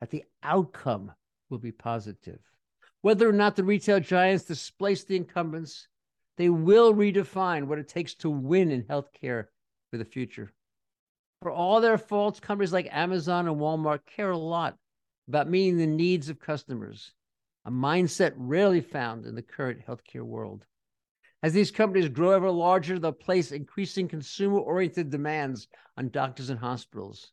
that 0.01 0.11
the 0.11 0.25
outcome 0.43 1.13
will 1.49 1.59
be 1.59 1.73
positive. 1.73 2.41
Whether 3.03 3.29
or 3.29 3.33
not 3.33 3.57
the 3.57 3.65
retail 3.65 4.01
giants 4.01 4.45
displace 4.45 5.05
the 5.05 5.17
incumbents, 5.17 5.89
they 6.43 6.49
will 6.49 6.93
redefine 6.93 7.69
what 7.69 7.79
it 7.79 7.87
takes 7.87 8.15
to 8.17 8.29
win 8.29 8.73
in 8.73 8.83
healthcare 8.83 9.45
for 9.93 9.97
the 9.97 10.05
future. 10.05 10.53
For 11.41 11.53
all 11.53 11.81
their 11.81 11.97
faults, 11.97 12.41
companies 12.41 12.73
like 12.73 12.89
Amazon 12.91 13.47
and 13.47 13.59
Walmart 13.59 14.01
care 14.07 14.33
a 14.33 14.37
lot 14.37 14.77
about 15.29 15.49
meeting 15.49 15.77
the 15.77 15.87
needs 15.87 16.29
of 16.29 16.41
customers 16.41 17.13
a 17.65 17.71
mindset 17.71 18.33
rarely 18.35 18.81
found 18.81 19.25
in 19.25 19.37
the 19.37 19.43
current 19.43 19.87
healthcare 19.87 20.25
world. 20.25 20.67
As 21.45 21.53
these 21.53 21.71
companies 21.71 22.09
grow 22.09 22.33
ever 22.33 22.51
larger, 22.51 22.99
they'll 22.99 23.13
place 23.13 23.53
increasing 23.53 24.09
consumer 24.09 24.59
oriented 24.59 25.11
demands 25.11 25.69
on 25.97 26.09
doctors 26.09 26.51
and 26.51 26.59
hospitals. 26.59 27.31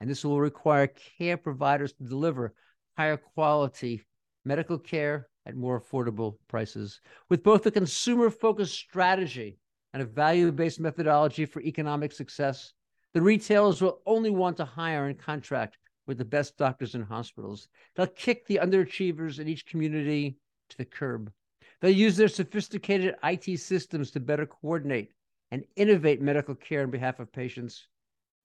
And 0.00 0.08
this 0.08 0.24
will 0.24 0.40
require 0.40 0.86
care 0.86 1.36
providers 1.36 1.92
to 1.92 2.04
deliver 2.04 2.54
higher 2.96 3.18
quality 3.18 4.06
medical 4.46 4.78
care 4.78 5.28
at 5.46 5.54
more 5.54 5.80
affordable 5.80 6.36
prices. 6.48 7.00
With 7.30 7.42
both 7.42 7.64
a 7.66 7.70
consumer 7.70 8.30
focused 8.30 8.74
strategy 8.74 9.58
and 9.92 10.02
a 10.02 10.06
value 10.06 10.50
based 10.52 10.80
methodology 10.80 11.46
for 11.46 11.62
economic 11.62 12.12
success, 12.12 12.72
the 13.14 13.22
retailers 13.22 13.80
will 13.80 14.00
only 14.04 14.30
want 14.30 14.56
to 14.58 14.64
hire 14.64 15.06
and 15.06 15.18
contract 15.18 15.78
with 16.06 16.18
the 16.18 16.24
best 16.24 16.56
doctors 16.56 16.94
and 16.94 17.04
hospitals. 17.04 17.68
They'll 17.94 18.06
kick 18.06 18.46
the 18.46 18.60
underachievers 18.62 19.38
in 19.38 19.48
each 19.48 19.66
community 19.66 20.36
to 20.70 20.76
the 20.76 20.84
curb. 20.84 21.32
They'll 21.80 21.90
use 21.90 22.16
their 22.16 22.28
sophisticated 22.28 23.14
IT 23.22 23.58
systems 23.60 24.10
to 24.12 24.20
better 24.20 24.46
coordinate 24.46 25.12
and 25.50 25.64
innovate 25.76 26.20
medical 26.20 26.54
care 26.54 26.82
on 26.82 26.90
behalf 26.90 27.20
of 27.20 27.32
patients. 27.32 27.88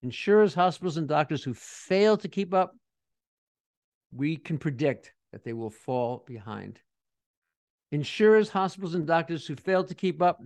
Insurers, 0.03 0.53
hospitals, 0.53 0.97
and 0.97 1.07
doctors 1.07 1.43
who 1.43 1.53
fail 1.53 2.17
to 2.17 2.27
keep 2.27 2.53
up, 2.53 2.75
we 4.11 4.35
can 4.35 4.57
predict 4.57 5.13
that 5.31 5.43
they 5.43 5.53
will 5.53 5.69
fall 5.69 6.23
behind. 6.27 6.79
Insurers, 7.91 8.49
hospitals, 8.49 8.95
and 8.95 9.05
doctors 9.05 9.45
who 9.45 9.55
fail 9.55 9.83
to 9.83 9.95
keep 9.95 10.21
up, 10.21 10.41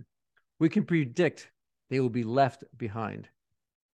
we 0.58 0.68
can 0.68 0.84
predict 0.84 1.50
they 1.90 2.00
will 2.00 2.10
be 2.10 2.24
left 2.24 2.64
behind. 2.76 3.28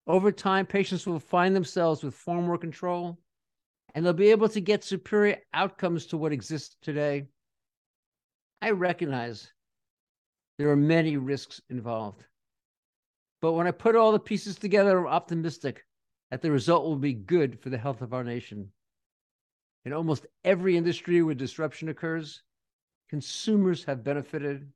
Over 0.07 0.32
time, 0.32 0.66
patients 0.66 1.07
will 1.07 1.20
find 1.20 1.55
themselves 1.55 2.03
with 2.03 2.14
far 2.14 2.40
more 2.40 2.59
control 2.59 3.18
and 3.94 4.05
they'll 4.05 4.12
be 4.12 4.30
able 4.30 4.49
to 4.51 4.61
get 4.61 4.84
superior 4.84 5.38
outcomes 5.55 6.07
to 6.07 6.16
what 6.16 6.32
exists 6.32 6.76
today. 6.82 7.26
I 8.61 8.70
recognize 8.70 9.53
there 10.59 10.70
are 10.70 10.76
many 10.76 11.16
risks 11.16 11.61
involved. 11.70 12.24
But 13.40 13.53
when 13.53 13.66
I 13.66 13.70
put 13.70 13.97
all 13.97 14.12
the 14.12 14.18
pieces 14.18 14.57
together, 14.57 14.99
I'm 14.99 15.07
optimistic 15.07 15.84
that 16.30 16.42
the 16.42 16.51
result 16.51 16.84
will 16.84 16.97
be 16.97 17.14
good 17.14 17.61
for 17.61 17.70
the 17.70 17.78
health 17.78 18.03
of 18.03 18.12
our 18.12 18.24
nation. 18.24 18.70
In 19.84 19.92
almost 19.92 20.26
every 20.44 20.76
industry 20.76 21.22
where 21.22 21.34
disruption 21.34 21.88
occurs, 21.88 22.42
consumers 23.09 23.84
have 23.84 24.04
benefited. 24.04 24.70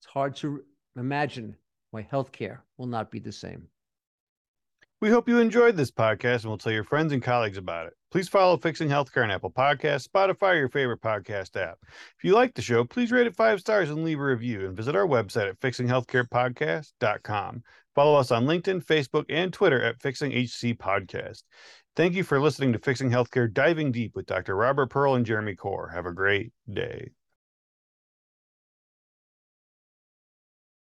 It's 0.00 0.06
hard 0.06 0.36
to 0.36 0.64
imagine 0.96 1.56
why 1.90 2.02
healthcare 2.02 2.58
will 2.78 2.86
not 2.86 3.10
be 3.10 3.18
the 3.18 3.32
same. 3.32 3.68
We 5.00 5.08
hope 5.08 5.28
you 5.28 5.38
enjoyed 5.38 5.76
this 5.76 5.90
podcast 5.90 6.42
and 6.42 6.50
will 6.50 6.58
tell 6.58 6.72
your 6.72 6.84
friends 6.84 7.14
and 7.14 7.22
colleagues 7.22 7.56
about 7.56 7.86
it. 7.86 7.94
Please 8.10 8.28
follow 8.28 8.58
Fixing 8.58 8.90
Healthcare 8.90 9.22
on 9.22 9.30
Apple 9.30 9.50
Podcasts, 9.50 10.06
Spotify, 10.06 10.58
your 10.58 10.68
favorite 10.68 11.00
podcast 11.00 11.56
app. 11.56 11.78
If 11.82 12.22
you 12.22 12.34
like 12.34 12.52
the 12.52 12.60
show, 12.60 12.84
please 12.84 13.10
rate 13.10 13.26
it 13.26 13.34
five 13.34 13.60
stars 13.60 13.88
and 13.88 14.04
leave 14.04 14.20
a 14.20 14.24
review 14.24 14.66
and 14.66 14.76
visit 14.76 14.94
our 14.94 15.06
website 15.06 15.48
at 15.48 15.58
fixinghealthcarepodcast.com. 15.60 17.62
Follow 17.94 18.18
us 18.18 18.30
on 18.30 18.44
LinkedIn, 18.44 18.84
Facebook, 18.84 19.24
and 19.30 19.50
Twitter 19.52 19.82
at 19.82 20.02
Fixing 20.02 20.32
HC 20.32 20.76
Podcast. 20.76 21.44
Thank 21.96 22.14
you 22.14 22.22
for 22.22 22.38
listening 22.38 22.74
to 22.74 22.78
Fixing 22.78 23.10
Healthcare 23.10 23.50
Diving 23.50 23.92
Deep 23.92 24.14
with 24.14 24.26
Dr. 24.26 24.54
Robert 24.54 24.90
Pearl 24.90 25.14
and 25.14 25.24
Jeremy 25.24 25.56
Corr. 25.56 25.94
Have 25.94 26.06
a 26.06 26.12
great 26.12 26.52
day. 26.70 27.12